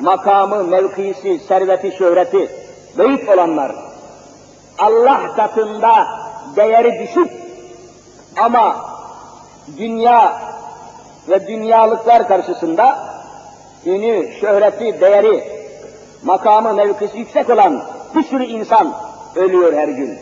makamı, 0.00 0.64
mevkisi, 0.64 1.38
serveti, 1.38 1.92
şöhreti 1.98 2.50
büyük 2.98 3.28
olanlar 3.28 3.72
Allah 4.78 5.34
katında 5.36 6.06
değeri 6.56 6.98
düşük 7.02 7.30
ama 8.42 8.76
dünya 9.78 10.42
ve 11.28 11.46
dünyalıklar 11.46 12.28
karşısında 12.28 12.98
ünü, 13.86 14.32
şöhreti, 14.40 15.00
değeri, 15.00 15.44
makamı, 16.24 16.74
mevkisi 16.74 17.18
yüksek 17.18 17.50
olan 17.50 17.82
bir 18.14 18.22
sürü 18.22 18.44
insan 18.44 18.94
ölüyor 19.36 19.72
her 19.72 19.88
gün. 19.88 20.18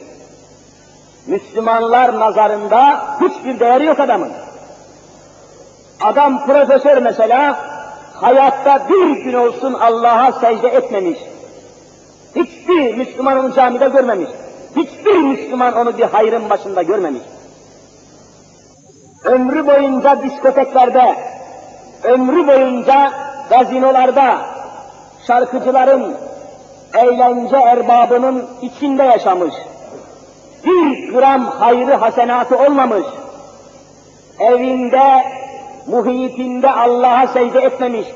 Müslümanlar 1.27 2.21
nazarında 2.21 3.07
hiçbir 3.21 3.61
değeri 3.61 3.85
yok 3.85 4.01
adamın. 4.01 4.33
Adam 6.01 6.47
profesör 6.47 6.97
mesela, 6.97 7.57
hayatta 8.21 8.89
bir 8.89 9.25
gün 9.25 9.33
olsun 9.33 9.73
Allah'a 9.73 10.33
secde 10.33 10.69
etmemiş. 10.69 11.19
Hiçbir 12.37 12.95
Müslüman 12.95 13.39
onu 13.39 13.55
camide 13.55 13.89
görmemiş. 13.89 14.29
Hiçbir 14.77 15.19
Müslüman 15.19 15.77
onu 15.77 15.99
bir 15.99 16.05
hayrın 16.05 16.51
başında 16.51 16.83
görmemiş. 16.83 17.23
Ömrü 19.25 19.67
boyunca 19.67 20.23
diskoteklerde, 20.23 21.17
ömrü 22.05 22.47
boyunca 22.47 23.11
gazinolarda, 23.51 24.39
şarkıcıların, 25.27 26.17
eğlence 26.95 27.57
erbabının 27.57 28.47
içinde 28.63 29.03
yaşamış. 29.03 29.55
Bir 30.65 31.13
gram 31.13 31.47
hayrı 31.47 31.95
hasenatı 31.95 32.59
olmamış. 32.59 33.07
Evinde 34.39 35.23
muhitinde 35.87 36.70
Allah'a 36.70 37.27
secde 37.27 37.61
etmemiş, 37.61 38.07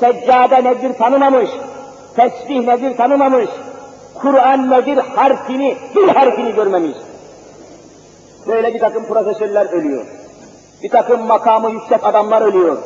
seccade 0.00 0.64
nedir 0.64 0.98
tanımamış, 0.98 1.50
tesbih 2.16 2.66
nedir 2.66 2.96
tanımamış, 2.96 3.50
Kur'an 4.14 4.70
nedir 4.70 4.96
harfini, 4.96 5.76
bir 5.96 6.08
harfini 6.08 6.54
görmemiş. 6.54 6.96
Böyle 8.46 8.74
bir 8.74 8.78
takım 8.78 9.04
profesörler 9.04 9.66
ölüyor. 9.66 10.06
Bir 10.82 10.90
takım 10.90 11.26
makamı 11.26 11.70
yüksek 11.70 12.04
adamlar 12.04 12.42
ölüyor. 12.42 12.76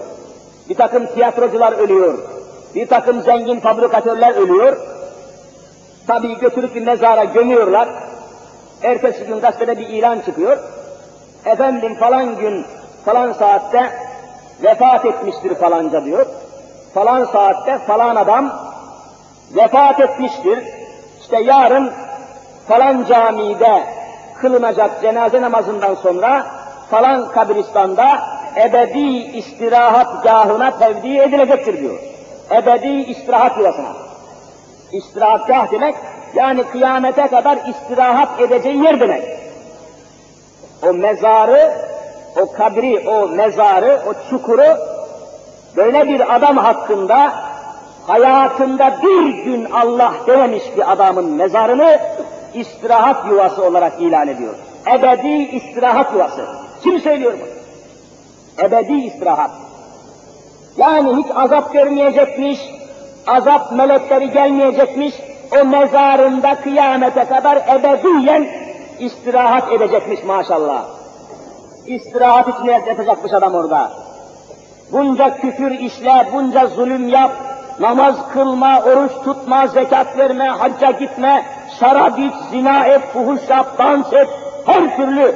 Bir 0.68 0.74
takım 0.74 1.06
tiyatrocular 1.06 1.72
ölüyor. 1.72 2.18
Bir 2.74 2.86
takım 2.86 3.22
zengin 3.22 3.60
fabrikatörler 3.60 4.34
ölüyor. 4.34 4.76
Tabii 6.06 6.38
götürüp 6.38 6.74
bir 6.74 6.82
mezara 6.82 7.24
gömüyorlar. 7.24 7.88
Ertesi 8.82 9.24
gün 9.24 9.40
gazetede 9.40 9.78
bir 9.78 9.88
ilan 9.88 10.20
çıkıyor. 10.20 10.58
Efendim 11.44 11.94
falan 11.94 12.38
gün, 12.38 12.64
falan 13.04 13.32
saatte 13.32 13.92
vefat 14.62 15.04
etmiştir 15.04 15.54
falanca 15.54 16.04
diyor. 16.04 16.26
Falan 16.94 17.24
saatte 17.24 17.78
falan 17.78 18.16
adam 18.16 18.52
vefat 19.56 20.00
etmiştir. 20.00 20.58
İşte 21.20 21.40
yarın 21.40 21.92
falan 22.68 23.04
camide 23.04 23.84
kılınacak 24.40 25.02
cenaze 25.02 25.42
namazından 25.42 25.94
sonra 25.94 26.46
falan 26.90 27.28
kabristanda 27.32 28.18
ebedi 28.56 29.38
istirahat 29.38 30.24
gahına 30.24 30.78
tevdi 30.78 31.18
edilecektir 31.18 31.80
diyor. 31.80 31.98
Ebedi 32.50 32.88
istirahat 32.88 33.58
yuvasına. 33.58 33.92
İstirahatgah 34.92 35.72
demek, 35.72 35.94
yani 36.34 36.62
kıyamete 36.62 37.26
kadar 37.26 37.58
istirahat 37.68 38.40
edeceği 38.40 38.84
yer 38.84 39.00
demek. 39.00 39.22
O 40.82 40.92
mezarı 40.92 41.72
o 42.36 42.52
kabri, 42.52 43.08
o 43.08 43.28
mezarı, 43.28 44.00
o 44.08 44.30
çukuru 44.30 44.76
böyle 45.76 46.08
bir 46.08 46.34
adam 46.36 46.56
hakkında 46.56 47.32
hayatında 48.06 48.96
bir 49.02 49.44
gün 49.44 49.64
Allah 49.64 50.12
dememiş 50.26 50.62
bir 50.76 50.92
adamın 50.92 51.32
mezarını 51.32 51.98
istirahat 52.54 53.30
yuvası 53.30 53.64
olarak 53.64 54.00
ilan 54.00 54.28
ediyor. 54.28 54.54
Ebedi 54.98 55.28
istirahat 55.28 56.12
yuvası. 56.12 56.46
Kim 56.82 57.00
söylüyor 57.00 57.32
bunu? 57.32 58.66
Ebedi 58.66 58.92
istirahat. 58.92 59.50
Yani 60.76 61.16
hiç 61.16 61.26
azap 61.34 61.72
görmeyecekmiş, 61.72 62.60
azap 63.26 63.72
melekleri 63.72 64.30
gelmeyecekmiş, 64.30 65.14
o 65.60 65.64
mezarında 65.64 66.54
kıyamete 66.54 67.24
kadar 67.24 67.56
ebediyen 67.56 68.48
istirahat 68.98 69.72
edecekmiş 69.72 70.24
maşallah 70.24 71.03
istirahat 71.86 72.48
için 72.48 72.64
yatacakmış 72.64 73.32
adam 73.32 73.54
orada. 73.54 73.92
Bunca 74.92 75.36
küfür 75.36 75.70
işle, 75.70 76.28
bunca 76.32 76.66
zulüm 76.66 77.08
yap, 77.08 77.32
namaz 77.80 78.14
kılma, 78.32 78.80
oruç 78.80 79.12
tutma, 79.24 79.66
zekat 79.66 80.18
verme, 80.18 80.48
hacca 80.48 80.90
gitme, 80.90 81.46
şarap 81.80 82.18
iç, 82.18 82.34
zina 82.50 82.86
et, 82.86 83.02
fuhuş 83.12 83.40
yap, 83.48 83.78
dans 83.78 84.12
et, 84.12 84.28
her 84.66 84.96
türlü 84.96 85.34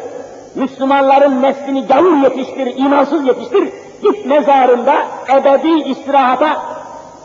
Müslümanların 0.54 1.42
neslini 1.42 1.86
gavur 1.86 2.16
yetiştir, 2.22 2.76
imansız 2.76 3.26
yetiştir, 3.26 3.72
git 4.02 4.26
mezarında 4.26 4.94
ebedi 5.32 5.90
istirahata. 5.90 6.62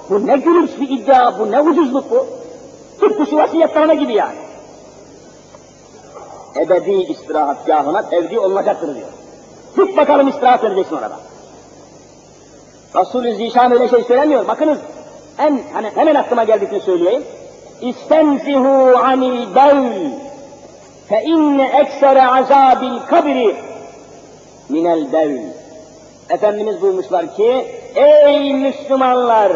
Bu 0.10 0.28
ne 0.28 0.38
gülünç 0.38 0.70
bir 0.80 0.90
iddia, 0.90 1.40
bu 1.40 1.52
ne 1.52 1.62
ucuzluk 1.62 2.12
bu. 2.12 2.26
Tıpkı 3.00 3.26
şu 3.26 3.38
vasiyetname 3.38 3.96
gibi 3.96 4.14
yani 4.14 4.43
ebedi 6.56 6.92
istirahatgahına 6.92 8.10
tevdi 8.10 8.40
olunacaktır 8.40 8.96
diyor. 8.96 9.08
Git 9.76 9.98
bakalım 9.98 10.28
istirahat 10.28 10.64
vereceksin 10.64 10.96
orada. 10.96 11.20
Resul-i 12.96 13.36
Zişan 13.36 13.72
öyle 13.72 13.90
şey 13.90 14.04
söylemiyor. 14.04 14.48
Bakınız, 14.48 14.80
En 15.40 15.62
hani 15.74 15.90
hemen 15.96 16.16
aklıma 16.16 16.44
geldikini 16.44 16.82
söyleyeyim. 16.82 17.24
İstenzihu 17.82 18.98
anil 18.98 19.56
bewl 19.56 20.10
fe 21.10 21.24
inne 21.24 21.68
eksere 21.68 22.28
azabil 22.28 23.00
kabri 23.10 23.56
minel 24.70 25.14
bewl. 25.14 25.42
Efendimiz 26.30 26.82
buyurmuşlar 26.82 27.36
ki, 27.36 27.66
ey 27.96 28.54
Müslümanlar, 28.54 29.52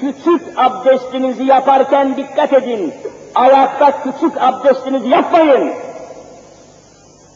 küçük 0.00 0.42
abdestinizi 0.56 1.44
yaparken 1.44 2.16
dikkat 2.16 2.52
edin. 2.52 2.94
Ayakta 3.34 4.02
küçük 4.02 4.42
abdestinizi 4.42 5.08
yapmayın. 5.08 5.72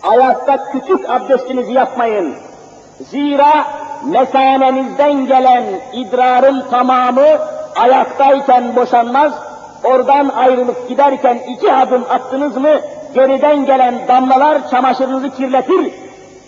Ayakta 0.02 0.70
küçük 0.72 1.10
abdestinizi 1.10 1.72
yapmayın. 1.72 2.34
Zira 3.10 3.66
mesanenizden 4.04 5.26
gelen 5.26 5.64
idrarın 5.92 6.64
tamamı 6.70 7.26
ayaktayken 7.76 8.76
boşanmaz, 8.76 9.32
oradan 9.84 10.28
ayrılıp 10.28 10.88
giderken 10.88 11.38
iki 11.48 11.72
adım 11.72 12.04
attınız 12.10 12.56
mı, 12.56 12.80
geriden 13.14 13.66
gelen 13.66 14.08
damlalar 14.08 14.70
çamaşırınızı 14.70 15.30
kirletir. 15.30 15.92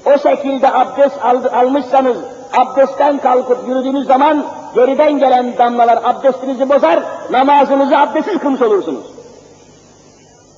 O 0.06 0.18
şekilde 0.18 0.72
abdest 0.72 1.24
al, 1.24 1.44
almışsanız, 1.52 2.16
abdestten 2.56 3.18
kalkıp 3.18 3.68
yürüdüğünüz 3.68 4.06
zaman 4.06 4.44
geriden 4.74 5.18
gelen 5.18 5.58
damlalar 5.58 5.98
abdestinizi 6.04 6.68
bozar, 6.68 7.02
namazınızı 7.30 7.98
abdestsiz 7.98 8.38
kılmış 8.38 8.62
olursunuz. 8.62 9.04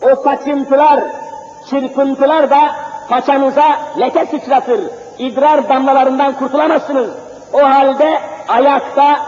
O 0.03 0.23
kaçıntılar, 0.23 1.01
çırpıntılar 1.71 2.51
da 2.51 2.61
paçanıza 3.09 3.79
leke 4.01 4.27
sıçratır. 4.27 4.81
İdrar 5.19 5.69
damlalarından 5.69 6.33
kurtulamazsınız. 6.33 7.11
O 7.53 7.63
halde 7.63 8.19
ayakta 8.49 9.21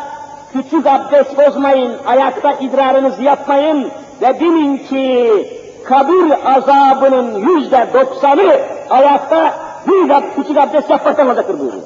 küçük 0.53 0.86
abdest 0.86 1.39
bozmayın, 1.39 1.99
ayakta 2.07 2.53
idrarınızı 2.53 3.22
yapmayın 3.22 3.91
ve 4.22 4.41
bilin 4.41 4.78
ki 4.78 5.59
kabir 5.84 6.57
azabının 6.57 7.49
yüzde 7.49 7.86
doksanı 7.95 8.57
ayakta 8.91 9.55
büyük 9.86 10.11
ab 10.11 10.26
küçük 10.36 10.59
abdest 10.59 10.91
yapmaktan 10.91 11.26
olacaktır 11.26 11.61
buyuruyor. 11.61 11.82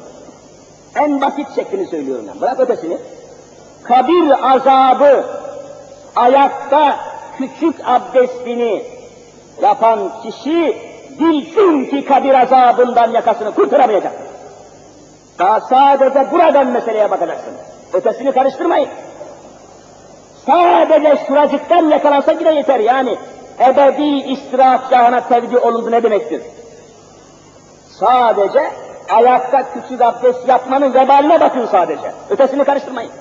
En 0.95 1.21
basit 1.21 1.55
şeklini 1.55 1.87
söylüyorum 1.87 2.25
ben. 2.35 2.41
Bırak 2.41 2.61
ötesini. 2.61 2.99
Kabir 3.85 4.53
azabı 4.55 5.25
ayakta 6.17 6.97
küçük 7.39 7.75
abdestini 7.85 8.85
yapan 9.63 10.11
kişi 10.23 10.77
bilsin 11.21 11.85
ki 11.85 12.05
kabir 12.05 12.35
azabından 12.35 13.11
yakasını 13.11 13.55
kurtaramayacak. 13.55 14.13
Daha 15.39 15.61
sadece 15.61 16.33
buradan 16.33 16.67
meseleye 16.67 17.11
bakacaksın. 17.11 17.53
Ötesini 17.93 18.33
karıştırmayın. 18.33 18.89
Sadece 20.47 21.17
şuracıktan 21.27 21.89
yakalansa 21.91 22.33
yine 22.33 22.55
yeter 22.55 22.81
yani. 22.81 23.17
Ebedi 23.61 24.33
istirahatgahına 24.33 25.29
tevdi 25.29 25.59
olundu 25.59 25.91
ne 25.91 26.03
demektir? 26.03 26.43
Sadece 28.01 28.71
ayakta 29.11 29.63
küçük 29.75 30.01
abdest 30.03 30.49
yapmanın 30.49 30.95
vebaline 30.95 31.41
bakın 31.41 31.67
sadece. 31.67 32.13
Ötesini 32.31 32.65
karıştırmayın. 32.65 33.13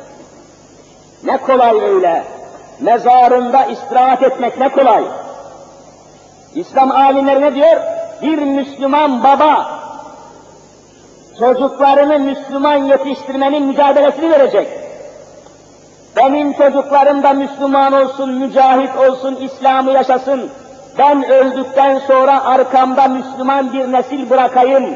Ne 1.23 1.37
kolay 1.37 1.81
öyle. 1.81 2.23
Mezarında 2.79 3.65
istirahat 3.65 4.23
etmek 4.23 4.59
ne 4.59 4.69
kolay. 4.69 5.03
İslam 6.55 6.91
alimleri 6.91 7.41
ne 7.41 7.55
diyor? 7.55 7.81
Bir 8.21 8.37
Müslüman 8.37 9.23
baba 9.23 9.81
çocuklarını 11.39 12.19
Müslüman 12.19 12.75
yetiştirmenin 12.75 13.63
mücadelesini 13.63 14.31
verecek. 14.31 14.67
Benim 16.17 16.53
çocuklarım 16.53 17.23
da 17.23 17.33
Müslüman 17.33 17.93
olsun, 17.93 18.33
mücahit 18.33 18.97
olsun, 18.97 19.35
İslam'ı 19.35 19.91
yaşasın. 19.91 20.49
Ben 20.97 21.29
öldükten 21.29 21.99
sonra 21.99 22.45
arkamda 22.45 23.07
Müslüman 23.07 23.73
bir 23.73 23.91
nesil 23.91 24.29
bırakayım. 24.29 24.95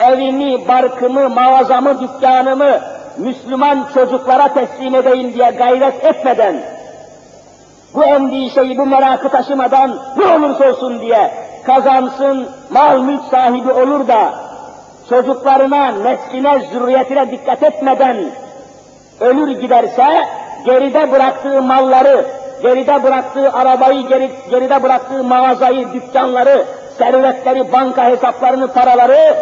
Evimi, 0.00 0.68
barkımı, 0.68 1.28
mağazamı, 1.28 2.00
dükkanımı 2.00 2.80
Müslüman 3.18 3.88
çocuklara 3.94 4.54
teslim 4.54 4.94
edeyim 4.94 5.34
diye 5.34 5.50
gayret 5.50 6.04
etmeden, 6.04 6.62
bu 7.94 8.04
endişeyi, 8.04 8.78
bu 8.78 8.86
merakı 8.86 9.28
taşımadan 9.28 9.98
ne 10.16 10.26
olursa 10.26 10.68
olsun 10.68 11.00
diye 11.00 11.30
kazansın, 11.66 12.48
mal 12.70 13.00
mülk 13.00 13.22
sahibi 13.30 13.72
olur 13.72 14.08
da 14.08 14.34
çocuklarına, 15.08 15.86
nesline, 15.86 16.60
zürriyetine 16.72 17.30
dikkat 17.30 17.62
etmeden 17.62 18.16
ölür 19.20 19.60
giderse 19.60 20.06
geride 20.64 21.12
bıraktığı 21.12 21.62
malları, 21.62 22.26
geride 22.62 23.02
bıraktığı 23.02 23.52
arabayı, 23.52 24.08
geri, 24.08 24.30
geride 24.50 24.82
bıraktığı 24.82 25.24
mağazayı, 25.24 25.92
dükkanları, 25.92 26.64
servetleri, 26.98 27.72
banka 27.72 28.04
hesaplarını, 28.04 28.68
paraları 28.68 29.36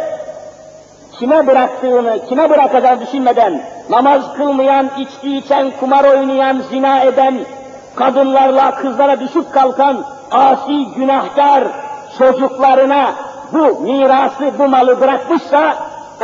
kime 1.18 1.46
bıraktığını, 1.46 2.26
kime 2.28 2.50
bırakacağını 2.50 3.00
düşünmeden 3.00 3.62
namaz 3.90 4.34
kılmayan, 4.36 4.90
içki 4.98 5.36
içen, 5.36 5.70
kumar 5.80 6.04
oynayan, 6.04 6.62
zina 6.70 7.00
eden, 7.00 7.38
kadınlarla, 7.96 8.74
kızlara 8.74 9.20
düşüp 9.20 9.52
kalkan 9.52 10.04
asi, 10.30 10.84
günahkar 10.96 11.64
çocuklarına 12.18 13.14
bu 13.52 13.80
mirası, 13.80 14.58
bu 14.58 14.68
malı 14.68 15.00
bırakmışsa, 15.00 15.74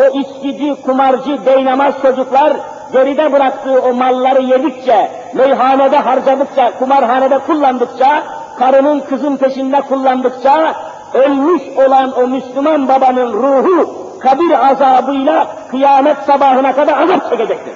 o 0.00 0.18
içkici, 0.18 0.82
kumarcı, 0.82 1.46
beynamaz 1.46 1.94
çocuklar 2.02 2.52
geride 2.92 3.32
bıraktığı 3.32 3.80
o 3.82 3.92
malları 3.92 4.42
yedikçe, 4.42 5.10
meyhanede 5.34 5.98
harcadıkça, 5.98 6.78
kumarhanede 6.78 7.38
kullandıkça, 7.38 8.22
karının 8.58 9.00
kızın 9.00 9.36
peşinde 9.36 9.80
kullandıkça, 9.80 10.74
ölmüş 11.14 11.62
olan 11.76 12.18
o 12.18 12.26
Müslüman 12.26 12.88
babanın 12.88 13.32
ruhu 13.32 14.06
kabir 14.20 14.70
azabıyla 14.70 15.46
kıyamet 15.70 16.16
sabahına 16.16 16.72
kadar 16.72 17.02
azap 17.02 17.30
çekecektir. 17.30 17.74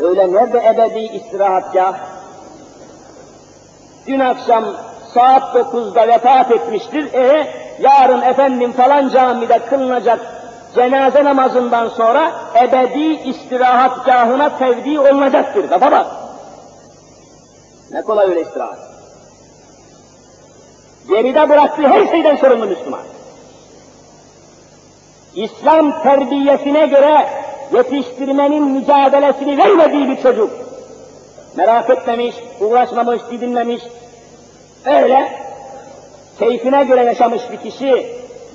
Öyle 0.00 0.32
nerede 0.32 0.58
ebedi 0.58 0.98
istirahatgah? 0.98 1.94
Dün 4.06 4.20
akşam 4.20 4.64
saat 5.14 5.54
dokuzda 5.54 6.08
vefat 6.08 6.50
etmiştir. 6.50 7.14
E 7.14 7.54
yarın 7.78 8.22
efendim 8.22 8.72
falan 8.72 9.08
camide 9.08 9.58
kılınacak 9.58 10.20
cenaze 10.74 11.24
namazından 11.24 11.88
sonra 11.88 12.32
ebedi 12.64 13.28
istirahatgahına 13.28 14.58
tevdi 14.58 15.00
olunacaktır. 15.00 15.70
Lafa 15.70 15.92
bak. 15.92 16.06
Ne 17.90 18.02
kolay 18.02 18.28
öyle 18.30 18.40
istirahat. 18.40 18.78
Geride 21.08 21.48
bıraktığı 21.48 21.88
her 21.88 22.06
şeyden 22.06 22.36
sorumlu 22.36 22.66
Müslüman. 22.66 23.00
İslam 25.34 26.02
terbiyesine 26.02 26.86
göre 26.86 27.41
yetiştirmenin 27.72 28.64
mücadelesini 28.64 29.58
vermediği 29.58 30.08
bir 30.08 30.22
çocuk. 30.22 30.50
Merak 31.56 31.90
etmemiş, 31.90 32.34
uğraşmamış, 32.60 33.20
didinmemiş, 33.30 33.82
öyle 34.86 35.32
keyfine 36.38 36.84
göre 36.84 37.04
yaşamış 37.04 37.42
bir 37.52 37.56
kişi, 37.56 38.06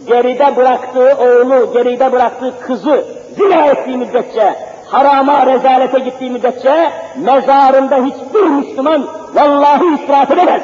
geride 0.08 0.56
bıraktığı 0.56 1.18
oğlu, 1.20 1.74
geride 1.74 2.12
bıraktığı 2.12 2.60
kızı 2.60 3.06
zina 3.38 3.66
ettiği 3.66 3.98
müddetçe, 3.98 4.56
harama, 4.86 5.46
rezalete 5.46 6.00
gittiği 6.00 6.32
müddetçe, 6.32 6.92
mezarında 7.16 7.96
hiçbir 7.96 8.44
Müslüman 8.44 9.08
vallahi 9.36 9.96
istirahat 9.96 10.32
edemez. 10.32 10.62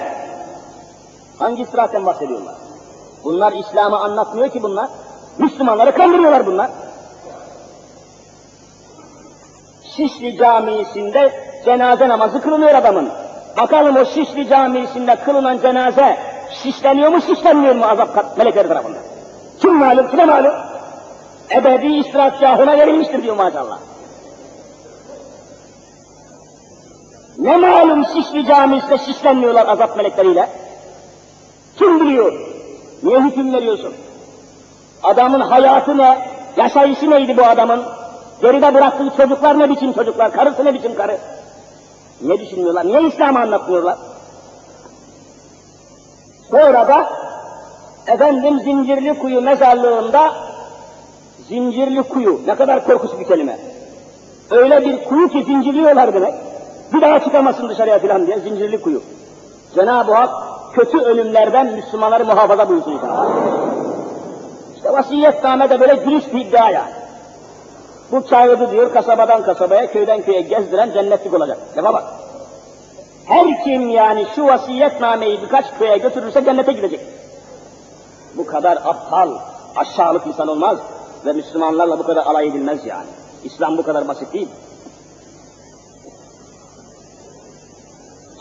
Hangi 1.40 1.62
istirahatten 1.62 2.06
bahsediyorlar? 2.06 2.56
Bunlar 3.24 3.54
İslam'ı 3.54 4.00
anlatmıyor 4.00 4.50
ki 4.50 4.64
bunlar. 4.64 4.90
Müslümanları 5.38 5.96
kandırıyorlar 5.96 6.46
bunlar. 6.46 6.70
Şişli 9.96 10.38
Camii'sinde 10.38 11.32
cenaze 11.66 12.08
namazı 12.08 12.42
kılınıyor 12.42 12.76
adamın. 12.76 13.10
Bakalım 13.58 13.96
o 13.96 14.06
Şişli 14.06 14.50
Camii'sinde 14.50 15.16
kılınan 15.16 15.60
cenaze 15.62 16.18
şişleniyor 16.64 17.12
mu 17.12 17.22
şişlenmiyor 17.22 17.76
mu 17.76 17.86
azap 17.86 18.38
melekleri 18.38 18.68
tarafından? 18.68 19.02
Kim 19.62 19.74
malum, 19.74 20.10
kime 20.10 20.26
malum? 20.26 20.54
Ebedi 21.56 21.88
istirahatgahına 21.88 22.78
verilmiştir 22.78 23.24
diyor 23.24 23.36
maşallah. 23.36 23.78
Ne 27.38 27.58
malum 27.58 28.06
Şişli 28.06 28.46
Camii'sinde 28.46 28.98
şişlenmiyorlar 28.98 29.68
azap 29.68 29.98
melekleriyle? 29.98 30.50
Kim 31.78 32.00
biliyor? 32.00 32.34
Niye 33.04 33.20
hüküm 33.20 33.54
veriyorsun? 33.54 33.94
Adamın 35.04 35.40
hayatı 35.40 35.98
ne? 35.98 36.18
Yaşayışı 36.58 37.10
neydi 37.10 37.38
bu 37.38 37.44
adamın? 37.46 37.84
Geride 38.44 38.74
bıraktığı 38.74 39.10
çocuklar 39.18 39.60
ne 39.60 39.70
biçim 39.70 39.94
çocuklar? 39.94 40.32
Karısı 40.32 40.66
ne 40.66 40.74
biçim 40.74 40.96
karı? 40.96 41.18
Niye 42.22 42.40
düşünmüyorlar? 42.40 42.86
Niye 42.86 43.02
İslam'ı 43.02 43.40
anlatmıyorlar? 43.40 43.98
Sonra 46.52 46.88
da 46.88 47.10
efendim 48.08 48.60
Zincirli 48.60 49.20
Kuyu 49.20 49.42
mezarlığında 49.42 50.34
Zincirli 51.48 52.04
Kuyu 52.04 52.42
ne 52.48 52.56
kadar 52.56 52.86
korkunç 52.86 53.20
bir 53.20 53.28
kelime. 53.28 53.60
Öyle 54.52 54.86
bir 54.86 55.04
kuyu 55.04 55.30
ki 55.30 55.44
zincirliyorlar 55.44 56.14
demek. 56.14 56.34
Bir 56.94 57.02
daha 57.02 57.20
çıkamasın 57.20 57.70
dışarıya 57.70 58.00
filan 58.00 58.28
diye 58.28 58.40
zincirli 58.40 58.82
kuyu. 58.82 59.02
Cenab-ı 59.76 60.14
Hak 60.14 60.30
kötü 60.74 60.98
ölümlerden 60.98 61.74
Müslümanları 61.74 62.26
muhafaza 62.26 62.70
buyursun 62.70 62.92
inşallah. 62.92 63.28
İşte 64.76 64.94
vasiyetname 64.94 65.70
de 65.70 65.80
böyle 65.80 66.06
dürüst 66.06 66.34
bir 66.34 66.46
iddia 66.46 66.70
yani. 66.70 67.03
Bu 68.14 68.28
kağıdı 68.28 68.72
diyor 68.72 68.94
kasabadan 68.94 69.44
kasabaya, 69.44 69.92
köyden 69.92 70.22
köye 70.22 70.42
gezdiren 70.42 70.92
cennetlik 70.94 71.34
olacak. 71.34 71.58
Lafa 71.78 71.94
bak. 71.94 72.04
Her 73.26 73.64
kim 73.64 73.90
yani 73.90 74.26
şu 74.36 74.46
vasiyetnameyi 74.46 75.42
birkaç 75.42 75.66
köye 75.80 75.98
götürürse 75.98 76.46
cennete 76.46 76.72
gidecek. 76.72 77.00
Bu 78.38 78.46
kadar 78.46 78.78
aptal, 78.86 79.38
aşağılık 79.76 80.28
insan 80.28 80.48
olmaz 80.48 80.78
ve 81.26 81.34
Müslümanlarla 81.34 82.00
bu 82.00 82.04
kadar 82.04 82.26
alay 82.26 82.48
edilmez 82.48 82.86
yani. 82.86 83.08
İslam 83.44 83.78
bu 83.78 83.84
kadar 83.84 84.08
basit 84.08 84.34
değil. 84.34 84.50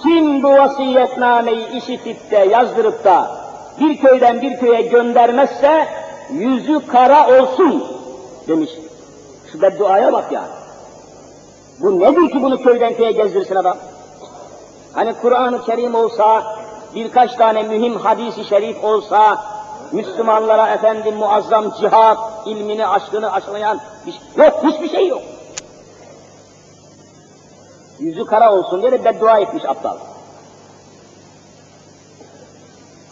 Kim 0.03 0.43
bu 0.43 0.49
vasiyetnameyi 0.49 1.69
işitip 1.69 2.31
de 2.31 2.37
yazdırıp 2.37 3.05
da 3.05 3.31
bir 3.81 3.97
köyden 3.97 4.43
bir 4.43 4.57
köye 4.57 4.83
göndermezse 4.83 5.87
yüzü 6.31 6.87
kara 6.87 7.41
olsun 7.41 7.85
demiş. 8.49 8.71
Şu 9.53 9.63
bedduaya 9.63 10.13
bak 10.13 10.33
ya. 10.33 10.45
Bu 11.81 12.01
nedir 12.01 12.31
ki 12.31 12.43
bunu 12.43 12.63
köyden 12.63 12.95
köye 12.95 13.13
gezdirsin 13.13 13.55
adam? 13.55 13.77
Hani 14.93 15.15
Kur'an-ı 15.15 15.65
Kerim 15.65 15.95
olsa, 15.95 16.57
birkaç 16.95 17.35
tane 17.35 17.63
mühim 17.63 17.97
hadisi 17.97 18.45
şerif 18.45 18.85
olsa, 18.85 19.45
Müslümanlara 19.93 20.69
efendim 20.69 21.15
muazzam 21.15 21.73
cihat 21.81 22.47
ilmini, 22.47 22.87
aşkını 22.87 23.33
aşılayan 23.33 23.81
bir 24.07 24.13
şey, 24.13 24.45
yok, 24.45 24.65
hiçbir 24.65 24.89
şey 24.89 25.09
yok. 25.09 25.23
Yüzü 27.99 28.25
kara 28.25 28.55
olsun 28.55 28.83
diye 28.83 28.93
de 28.93 29.05
beddua 29.05 29.39
etmiş 29.39 29.65
aptal. 29.65 29.97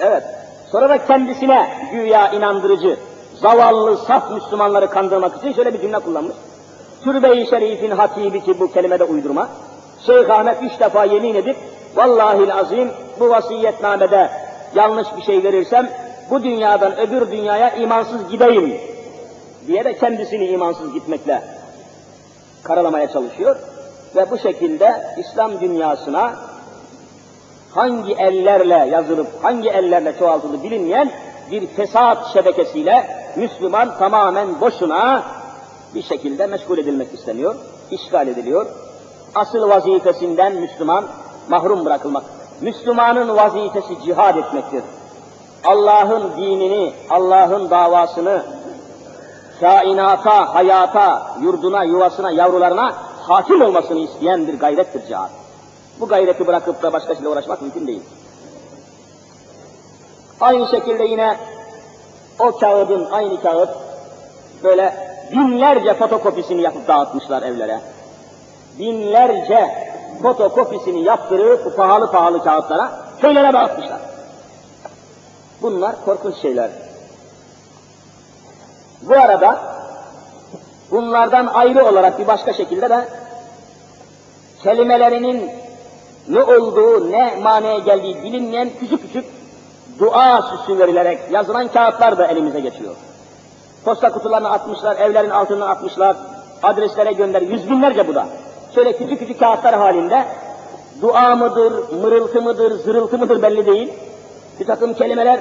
Evet, 0.01 0.25
sonra 0.73 0.89
da 0.89 1.07
kendisine 1.07 1.89
güya 1.93 2.33
inandırıcı, 2.33 2.97
zavallı, 3.41 3.97
saf 3.97 4.31
Müslümanları 4.31 4.91
kandırmak 4.91 5.37
için 5.37 5.53
şöyle 5.53 5.75
bir 5.75 5.81
cümle 5.81 5.99
kullanmış. 5.99 6.37
Türbe-i 7.05 7.47
Şerif'in 7.47 7.91
hatibi 7.91 8.45
ki 8.45 8.61
bu 8.61 8.73
kelimede 8.73 9.05
uydurma. 9.05 9.49
Şeyh 10.07 10.31
Ahmet 10.31 10.63
üç 10.63 10.81
defa 10.81 11.05
yemin 11.05 11.35
edip, 11.35 11.57
vallahi 11.97 12.55
azim 12.55 12.91
bu 13.21 13.31
vasiyetnamede 13.31 14.31
yanlış 14.75 15.09
bir 15.17 15.23
şey 15.23 15.45
verirsem, 15.45 15.91
bu 16.31 16.43
dünyadan 16.43 16.99
öbür 16.99 17.31
dünyaya 17.31 17.71
imansız 17.71 18.29
gideyim 18.29 18.75
diye 19.67 19.85
de 19.85 19.99
kendisini 19.99 20.47
imansız 20.47 20.93
gitmekle 20.93 21.43
karalamaya 22.63 23.13
çalışıyor. 23.13 23.57
Ve 24.17 24.31
bu 24.31 24.39
şekilde 24.39 25.15
İslam 25.19 25.61
dünyasına 25.61 26.35
hangi 27.71 28.13
ellerle 28.13 28.89
yazılıp 28.93 29.27
hangi 29.43 29.69
ellerle 29.69 30.19
çoğaltıldığı 30.19 30.63
bilinmeyen 30.63 31.11
bir 31.51 31.67
fesat 31.67 32.33
şebekesiyle 32.33 33.17
Müslüman 33.37 33.99
tamamen 33.99 34.61
boşuna 34.61 35.23
bir 35.95 36.03
şekilde 36.03 36.47
meşgul 36.47 36.79
edilmek 36.79 37.15
isteniyor, 37.15 37.55
işgal 37.91 38.29
ediliyor. 38.29 38.67
Asıl 39.35 39.69
vazifesinden 39.69 40.57
Müslüman 40.57 41.05
mahrum 41.49 41.85
bırakılmak. 41.85 42.25
Müslümanın 42.61 43.37
vazifesi 43.37 44.03
cihad 44.05 44.37
etmektir. 44.37 44.83
Allah'ın 45.65 46.37
dinini, 46.37 46.93
Allah'ın 47.11 47.71
davasını 47.71 48.43
kainata, 49.61 50.55
hayata, 50.55 51.37
yurduna, 51.43 51.85
yuvasına, 51.85 52.31
yavrularına 52.31 52.95
hakim 53.29 53.63
olmasını 53.63 53.99
isteyen 53.99 54.47
bir 54.47 54.59
gayrettir 54.59 55.07
cihad. 55.07 55.31
Bu 56.01 56.09
gayreti 56.09 56.47
bırakıp 56.47 56.83
da 56.83 56.93
başkasıyla 56.93 57.31
uğraşmak 57.31 57.63
mümkün 57.63 57.87
değil. 57.87 58.03
Aynı 60.41 60.69
şekilde 60.69 61.05
yine 61.05 61.37
o 62.39 62.59
kağıdın, 62.59 63.09
aynı 63.11 63.43
kağıt 63.43 63.71
böyle 64.63 64.95
binlerce 65.33 65.95
fotokopisini 65.95 66.63
yapıp 66.63 66.89
dağıtmışlar 66.89 67.43
evlere. 67.43 67.81
Binlerce 68.79 69.91
fotokopisini 70.23 71.03
yaptırıp 71.03 71.77
pahalı 71.77 72.11
pahalı 72.11 72.45
kağıtlara 72.45 72.93
köylere 73.21 73.53
dağıtmışlar. 73.53 74.01
Bunlar 75.63 76.05
korkunç 76.05 76.37
şeyler. 76.37 76.71
Bu 79.03 79.15
arada 79.15 79.59
bunlardan 80.91 81.47
ayrı 81.47 81.87
olarak 81.87 82.19
bir 82.19 82.27
başka 82.27 82.53
şekilde 82.53 82.91
de 82.91 83.09
kelimelerinin 84.63 85.51
ne 86.29 86.43
olduğu, 86.43 87.13
ne 87.13 87.37
manaya 87.43 87.79
geldiği 87.79 88.23
bilinmeyen 88.23 88.71
küçük 88.81 89.03
küçük 89.03 89.40
dua 89.99 90.43
süsü 90.43 90.79
verilerek 90.79 91.19
yazılan 91.31 91.69
kağıtlar 91.69 92.19
da 92.19 92.27
elimize 92.27 92.61
geçiyor. 92.61 92.95
Posta 93.85 94.13
kutularına 94.13 94.51
atmışlar, 94.51 94.97
evlerin 94.97 95.31
altına 95.31 95.69
atmışlar, 95.69 96.17
adreslere 96.63 97.13
gönder, 97.13 97.43
yüz 97.43 97.71
binlerce 97.71 98.09
bu 98.09 98.15
da. 98.15 98.27
Şöyle 98.75 98.97
küçük 98.97 99.19
küçük 99.19 99.39
kağıtlar 99.39 99.75
halinde 99.75 100.25
dua 101.03 101.37
mıdır, 101.37 101.93
mırıltı 102.03 102.43
mıdır, 102.43 102.79
zırıltı 102.79 103.19
mıdır 103.19 103.43
belli 103.43 103.67
değil. 103.67 103.93
Bir 104.61 104.67
takım 104.67 104.95
kelimeler 104.95 105.41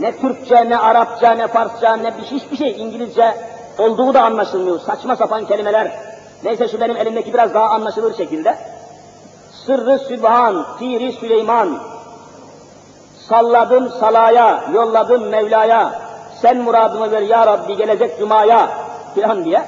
ne 0.00 0.16
Türkçe, 0.16 0.70
ne 0.70 0.78
Arapça, 0.78 1.30
ne 1.30 1.48
Farsça, 1.48 1.96
ne 1.96 2.18
bir 2.18 2.22
hiçbir 2.22 2.56
şey 2.56 2.82
İngilizce 2.82 3.34
olduğu 3.78 4.14
da 4.14 4.22
anlaşılmıyor. 4.22 4.80
Saçma 4.80 5.16
sapan 5.16 5.46
kelimeler. 5.46 5.92
Neyse 6.44 6.68
şu 6.68 6.80
benim 6.80 6.96
elimdeki 6.96 7.34
biraz 7.34 7.54
daha 7.54 7.68
anlaşılır 7.68 8.16
şekilde. 8.16 8.58
Sırrı 9.66 9.98
Sübhan, 9.98 10.66
Piri 10.78 11.12
Süleyman, 11.12 11.78
salladım 13.28 13.88
salaya, 14.00 14.64
yolladım 14.74 15.28
Mevla'ya, 15.28 16.00
sen 16.42 16.56
muradımı 16.58 17.10
ver 17.10 17.22
ya 17.22 17.46
Rabbi 17.46 17.76
gelecek 17.76 18.18
Cuma'ya 18.18 18.68
filan 19.14 19.44
diye 19.44 19.64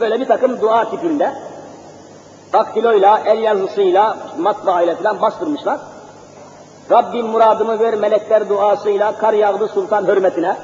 böyle 0.00 0.20
bir 0.20 0.26
takım 0.26 0.60
dua 0.60 0.90
tipinde 0.90 1.32
daktiloyla, 2.52 3.20
el 3.26 3.38
yazısıyla, 3.38 4.16
matbaayla 4.38 4.94
filan 4.94 5.22
bastırmışlar. 5.22 5.80
Rabbim 6.90 7.26
muradımı 7.26 7.80
ver 7.80 7.94
melekler 7.94 8.48
duasıyla 8.48 9.16
kar 9.18 9.32
yağdı 9.32 9.68
sultan 9.68 10.06
hürmetine. 10.06 10.56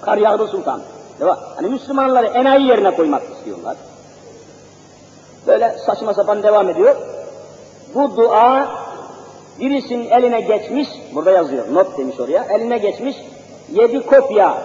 Kar 0.00 0.18
yağdı 0.18 0.46
sultan. 0.46 0.80
Değil 1.20 1.32
Hani 1.56 1.68
Müslümanları 1.68 2.26
enayi 2.26 2.66
yerine 2.66 2.96
koymak 2.96 3.22
istiyorlar. 3.22 3.76
Böyle 5.46 5.76
saçma 5.86 6.14
sapan 6.14 6.42
devam 6.42 6.68
ediyor. 6.68 6.96
Bu 7.94 8.16
dua 8.16 8.68
birisinin 9.60 10.10
eline 10.10 10.40
geçmiş, 10.40 10.88
burada 11.14 11.30
yazıyor, 11.30 11.64
not 11.72 11.98
demiş 11.98 12.20
oraya, 12.20 12.44
eline 12.44 12.78
geçmiş, 12.78 13.16
yedi 13.72 14.06
kopya 14.06 14.58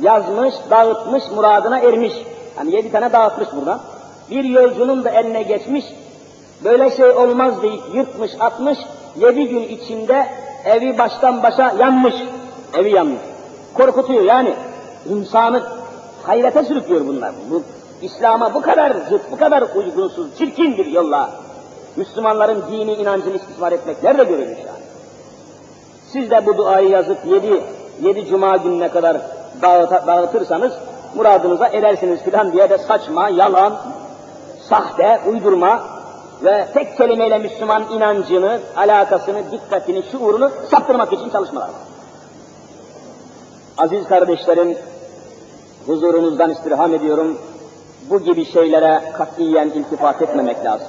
yazmış, 0.00 0.54
dağıtmış, 0.70 1.24
muradına 1.34 1.78
ermiş. 1.78 2.12
Hani 2.56 2.76
yedi 2.76 2.92
tane 2.92 3.12
dağıtmış 3.12 3.48
buradan. 3.56 3.80
Bir 4.30 4.44
yolcunun 4.44 5.04
da 5.04 5.10
eline 5.10 5.42
geçmiş, 5.42 5.84
böyle 6.64 6.96
şey 6.96 7.10
olmaz 7.10 7.62
deyip 7.62 7.82
yırtmış, 7.94 8.30
atmış, 8.40 8.78
yedi 9.16 9.48
gün 9.48 9.62
içinde 9.62 10.26
evi 10.64 10.98
baştan 10.98 11.42
başa 11.42 11.74
yanmış. 11.78 12.14
Evi 12.78 12.90
yanmış. 12.90 13.20
Korkutuyor 13.74 14.22
yani. 14.22 14.54
insanı 15.10 15.62
hayrete 16.22 16.64
sürüklüyor 16.64 17.06
bunlar. 17.06 17.32
Bu, 17.50 17.62
İslam'a 18.02 18.54
bu 18.54 18.62
kadar 18.62 18.92
zıt, 18.92 19.30
bu 19.32 19.36
kadar 19.36 19.64
uygunsuz, 19.74 20.38
çirkin 20.38 20.78
bir 20.78 20.86
yolla 20.86 21.30
Müslümanların 21.96 22.62
dini 22.70 22.92
inancını 22.92 23.36
istismar 23.36 23.72
etmek 23.72 24.02
nerede 24.02 24.24
görülmüş 24.24 24.58
yani? 24.58 24.82
Siz 26.12 26.30
de 26.30 26.46
bu 26.46 26.56
duayı 26.56 26.88
yazıp 26.88 27.18
yedi, 27.26 27.64
yedi 28.02 28.26
cuma 28.26 28.56
gününe 28.56 28.88
kadar 28.88 29.16
dağıt, 29.62 30.06
dağıtırsanız 30.06 30.72
muradınıza 31.14 31.68
erersiniz 31.68 32.22
filan 32.22 32.52
diye 32.52 32.70
de 32.70 32.78
saçma, 32.78 33.28
yalan, 33.28 33.78
sahte, 34.68 35.20
uydurma 35.30 35.82
ve 36.44 36.68
tek 36.74 36.96
kelimeyle 36.96 37.38
Müslüman 37.38 37.84
inancını, 37.92 38.60
alakasını, 38.76 39.52
dikkatini, 39.52 40.02
şuurunu 40.12 40.50
saptırmak 40.70 41.12
için 41.12 41.30
çalışmalar. 41.30 41.70
Aziz 43.78 44.04
kardeşlerim, 44.04 44.78
huzurunuzdan 45.86 46.50
istirham 46.50 46.94
ediyorum, 46.94 47.38
bu 48.10 48.20
gibi 48.20 48.44
şeylere 48.44 49.02
katiyen 49.12 49.68
iltifat 49.68 50.22
etmemek 50.22 50.64
lazım. 50.64 50.88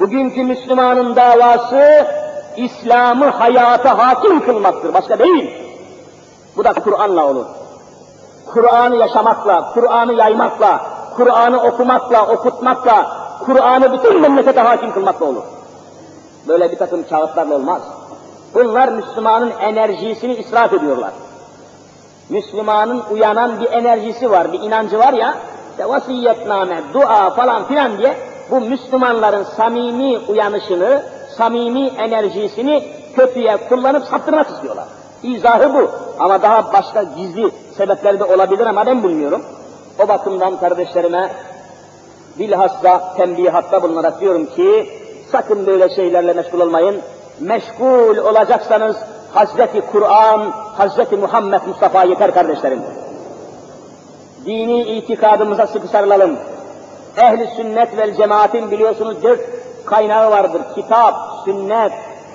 Bugünkü 0.00 0.44
Müslümanın 0.44 1.16
davası, 1.16 2.06
İslam'ı 2.56 3.26
hayata 3.26 3.98
hakim 3.98 4.40
kılmaktır, 4.44 4.94
başka 4.94 5.18
değil. 5.18 5.50
Bu 6.56 6.64
da 6.64 6.72
Kur'an'la 6.72 7.26
olur. 7.26 7.44
Kur'an'ı 8.46 8.96
yaşamakla, 8.96 9.72
Kur'an'ı 9.74 10.12
yaymakla, 10.12 10.80
Kur'an'ı 11.16 11.62
okumakla, 11.62 12.26
okutmakla, 12.26 13.16
Kur'an'ı 13.46 13.92
bütün 13.92 14.20
memlekete 14.20 14.60
hakim 14.60 14.92
kılmakla 14.92 15.26
olur. 15.26 15.42
Böyle 16.48 16.72
bir 16.72 16.76
takım 16.76 17.08
kağıtlarla 17.08 17.54
olmaz. 17.54 17.82
Bunlar 18.54 18.88
Müslümanın 18.88 19.50
enerjisini 19.50 20.34
israf 20.34 20.72
ediyorlar. 20.72 21.10
Müslümanın 22.28 23.02
uyanan 23.10 23.60
bir 23.60 23.72
enerjisi 23.72 24.30
var, 24.30 24.52
bir 24.52 24.60
inancı 24.60 24.98
var 24.98 25.12
ya, 25.12 25.34
işte 25.70 25.88
vasiyetname, 25.88 26.82
dua 26.94 27.30
falan 27.30 27.64
filan 27.64 27.98
diye 27.98 28.16
bu 28.50 28.60
Müslümanların 28.60 29.42
samimi 29.42 30.18
uyanışını, 30.18 31.02
samimi 31.36 31.86
enerjisini 31.86 32.84
kötüye 33.16 33.56
kullanıp 33.68 34.04
saptırmak 34.04 34.50
istiyorlar. 34.50 34.84
İzahı 35.22 35.74
bu. 35.74 35.90
Ama 36.18 36.42
daha 36.42 36.72
başka 36.72 37.02
gizli 37.02 37.50
sebepler 37.76 38.20
de 38.20 38.24
olabilir 38.24 38.66
ama 38.66 38.86
ben 38.86 39.04
bilmiyorum. 39.04 39.42
O 40.04 40.08
bakımdan 40.08 40.56
kardeşlerime 40.56 41.30
bilhassa 42.38 43.14
tembihatta 43.16 43.82
bulunarak 43.82 44.20
diyorum 44.20 44.46
ki 44.46 44.90
sakın 45.32 45.66
böyle 45.66 45.94
şeylerle 45.94 46.32
meşgul 46.32 46.60
olmayın. 46.60 47.00
Meşgul 47.40 48.16
olacaksanız 48.16 48.96
Hazreti 49.32 49.80
Kur'an, 49.80 50.50
Hazreti 50.76 51.16
Muhammed 51.16 51.60
Mustafa 51.66 52.04
yeter 52.04 52.34
kardeşlerim. 52.34 52.82
Dini 54.46 54.82
itikadımıza 54.82 55.66
sıkı 55.66 55.88
sarılalım. 55.88 56.38
Ehli 57.16 57.46
sünnet 57.56 57.96
vel 57.96 58.14
cemaatin 58.14 58.70
biliyorsunuz 58.70 59.22
dört 59.22 59.40
kaynağı 59.84 60.30
vardır. 60.30 60.62
Kitap, 60.74 61.14
sünnet, 61.44 61.92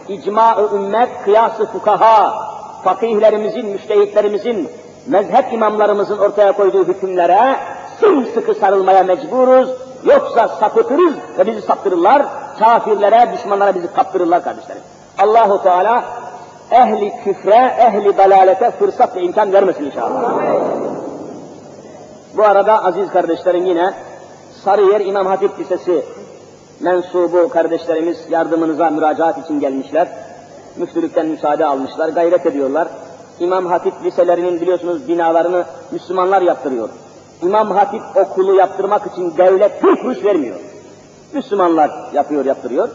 icma-ı 0.07 0.69
ümmet, 0.75 1.09
kıyas-ı 1.23 1.65
fukaha, 1.65 2.49
fakihlerimizin, 2.83 3.65
müştehitlerimizin, 3.65 4.69
mezhep 5.07 5.53
imamlarımızın 5.53 6.17
ortaya 6.17 6.51
koyduğu 6.51 6.87
hükümlere 6.87 7.55
sımsıkı 7.99 8.53
sarılmaya 8.53 9.03
mecburuz. 9.03 9.69
Yoksa 10.03 10.47
sapıtırız 10.47 11.13
ve 11.37 11.47
bizi 11.47 11.61
saptırırlar. 11.61 12.25
Kafirlere, 12.59 13.33
düşmanlara 13.33 13.75
bizi 13.75 13.93
kaptırırlar 13.93 14.43
kardeşlerim. 14.43 14.81
Allahu 15.19 15.63
Teala 15.63 16.03
ehli 16.71 17.13
küfre, 17.23 17.75
ehli 17.79 18.17
dalalete 18.17 18.71
fırsat 18.71 19.15
ve 19.15 19.21
imkan 19.21 19.53
vermesin 19.53 19.85
inşallah. 19.85 20.33
Bu 22.37 22.43
arada 22.43 22.85
aziz 22.85 23.09
kardeşlerim 23.09 23.65
yine 23.65 23.93
Sarıyer 24.63 25.01
İmam 25.01 25.25
Hatip 25.25 25.59
Lisesi 25.59 26.05
mensubu 26.79 27.49
kardeşlerimiz 27.49 28.17
yardımınıza 28.29 28.89
müracaat 28.89 29.45
için 29.45 29.59
gelmişler. 29.59 30.07
Müftülükten 30.77 31.25
müsaade 31.25 31.65
almışlar, 31.65 32.09
gayret 32.09 32.45
ediyorlar. 32.45 32.87
İmam 33.39 33.65
Hatip 33.65 33.93
liselerinin 34.03 34.61
biliyorsunuz 34.61 35.07
binalarını 35.07 35.65
Müslümanlar 35.91 36.41
yaptırıyor. 36.41 36.89
İmam 37.41 37.71
Hatip 37.71 38.01
okulu 38.15 38.55
yaptırmak 38.55 39.07
için 39.13 39.37
devlet 39.37 39.83
bir 39.83 39.95
kuruş 39.95 40.23
vermiyor. 40.23 40.55
Müslümanlar 41.33 41.91
yapıyor, 42.13 42.45
yaptırıyor. 42.45 42.89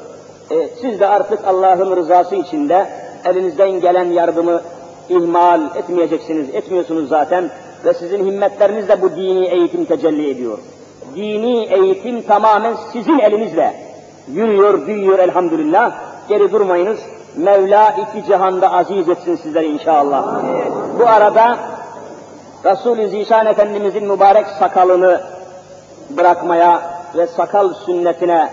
E, 0.51 0.69
siz 0.81 1.01
de 1.01 1.07
artık 1.07 1.45
Allah'ın 1.45 1.97
rızası 1.97 2.35
içinde 2.35 2.89
elinizden 3.25 3.81
gelen 3.81 4.05
yardımı 4.05 4.61
ihmal 5.09 5.77
etmeyeceksiniz, 5.77 6.55
etmiyorsunuz 6.55 7.09
zaten. 7.09 7.51
Ve 7.85 7.95
sizin 7.95 8.27
himmetlerinizle 8.27 9.03
bu 9.03 9.11
dini 9.11 9.47
eğitim 9.47 9.85
tecelli 9.85 10.31
ediyor. 10.31 10.59
Dini 11.15 11.65
eğitim 11.65 12.23
tamamen 12.23 12.75
sizin 12.93 13.19
elinizle 13.19 13.75
yürüyor, 14.29 14.87
büyüyor 14.87 15.19
elhamdülillah. 15.19 15.93
Geri 16.29 16.53
durmayınız. 16.53 16.99
Mevla 17.37 17.91
iki 17.91 18.27
cihanda 18.27 18.73
aziz 18.73 19.09
etsin 19.09 19.37
sizleri 19.37 19.67
inşallah. 19.67 20.43
Bu 20.99 21.07
arada 21.07 21.59
Resul-i 22.65 23.09
Zişan 23.09 23.47
Efendimizin 23.47 24.07
mübarek 24.07 24.47
sakalını 24.47 25.21
bırakmaya 26.11 26.83
ve 27.17 27.27
sakal 27.27 27.75
sünnetine 27.75 28.51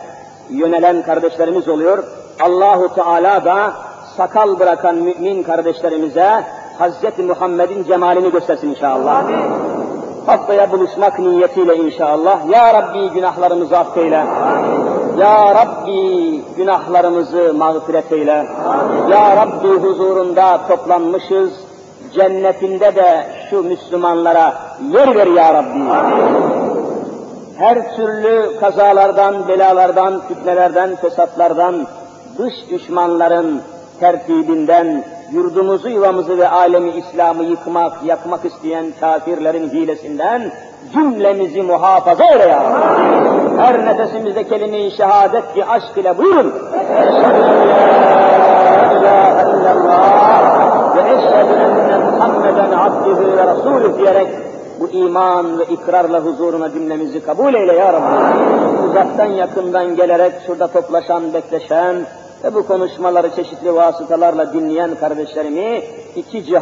yönelen 0.49 1.01
kardeşlerimiz 1.01 1.67
oluyor. 1.67 2.03
Allahu 2.41 2.95
Teala 2.95 3.45
da 3.45 3.73
sakal 4.17 4.59
bırakan 4.59 4.95
mümin 4.95 5.43
kardeşlerimize 5.43 6.43
Hz. 6.79 7.19
Muhammed'in 7.19 7.83
cemalini 7.83 8.31
göstersin 8.31 8.67
inşallah. 8.67 9.23
Haftaya 10.25 10.71
buluşmak 10.71 11.19
niyetiyle 11.19 11.75
inşallah. 11.75 12.49
Ya 12.49 12.73
Rabbi 12.73 13.09
günahlarımızı 13.09 13.77
affeyle. 13.77 14.25
Ya 15.17 15.55
Rabbi 15.55 16.41
günahlarımızı 16.57 17.53
mağfiret 17.53 18.11
eyle. 18.11 18.45
Ya 19.09 19.35
Rabbi 19.35 19.67
huzurunda 19.67 20.59
toplanmışız. 20.67 21.51
Cennetinde 22.13 22.95
de 22.95 23.27
şu 23.49 23.63
Müslümanlara 23.63 24.53
yer 24.91 25.15
ver 25.15 25.27
ya 25.27 25.53
Rabbi. 25.53 25.83
Her 27.57 27.95
türlü 27.95 28.59
kazalardan, 28.59 29.47
belalardan, 29.47 30.21
fitnelerden, 30.27 30.95
fesatlardan, 30.95 31.87
dış 32.37 32.53
düşmanların 32.71 33.61
tertibinden, 33.99 35.03
yurdumuzu, 35.33 35.89
yuvamızı 35.89 36.37
ve 36.37 36.49
alemi 36.49 36.91
İslam'ı 36.91 37.43
yıkmak, 37.43 38.03
yakmak 38.05 38.45
isteyen 38.45 38.85
kafirlerin 38.99 39.69
hilesinden 39.69 40.51
cümlemizi 40.93 41.61
muhafaza 41.61 42.23
eyle 42.23 42.43
ya. 42.43 42.63
Her 43.57 43.85
nefesimizde 43.85 44.43
kelime-i 44.43 44.91
şehadet 44.91 45.53
ki 45.53 45.65
aşk 45.65 45.97
ile 45.97 46.17
buyurun. 46.17 46.53
Ve 50.95 51.01
eşhedü 51.01 51.53
enne 51.53 51.97
Muhammeden 51.97 52.71
abdühü 52.71 53.37
ve 53.37 53.47
rasulü 53.47 53.97
diyerek 53.97 54.27
bu 54.79 54.89
iman 54.89 55.59
ve 55.59 55.63
ikrarla 55.63 56.19
huzuruna 56.19 56.71
cümlemizi 56.71 57.23
kabul 57.23 57.53
eyle 57.53 57.73
ya 57.73 57.93
Rabbi. 57.93 58.89
Uzaktan 58.89 59.25
yakından 59.25 59.95
gelerek 59.95 60.33
şurada 60.47 60.67
toplaşan, 60.67 61.33
bekleşen 61.33 61.95
ve 62.43 62.53
bu 62.53 62.67
konuşmaları 62.67 63.35
çeşitli 63.35 63.75
vasıtalarla 63.75 64.53
dinleyen 64.53 64.95
kardeşlerimi 64.95 65.83
iki 66.15 66.45
cihan 66.45 66.59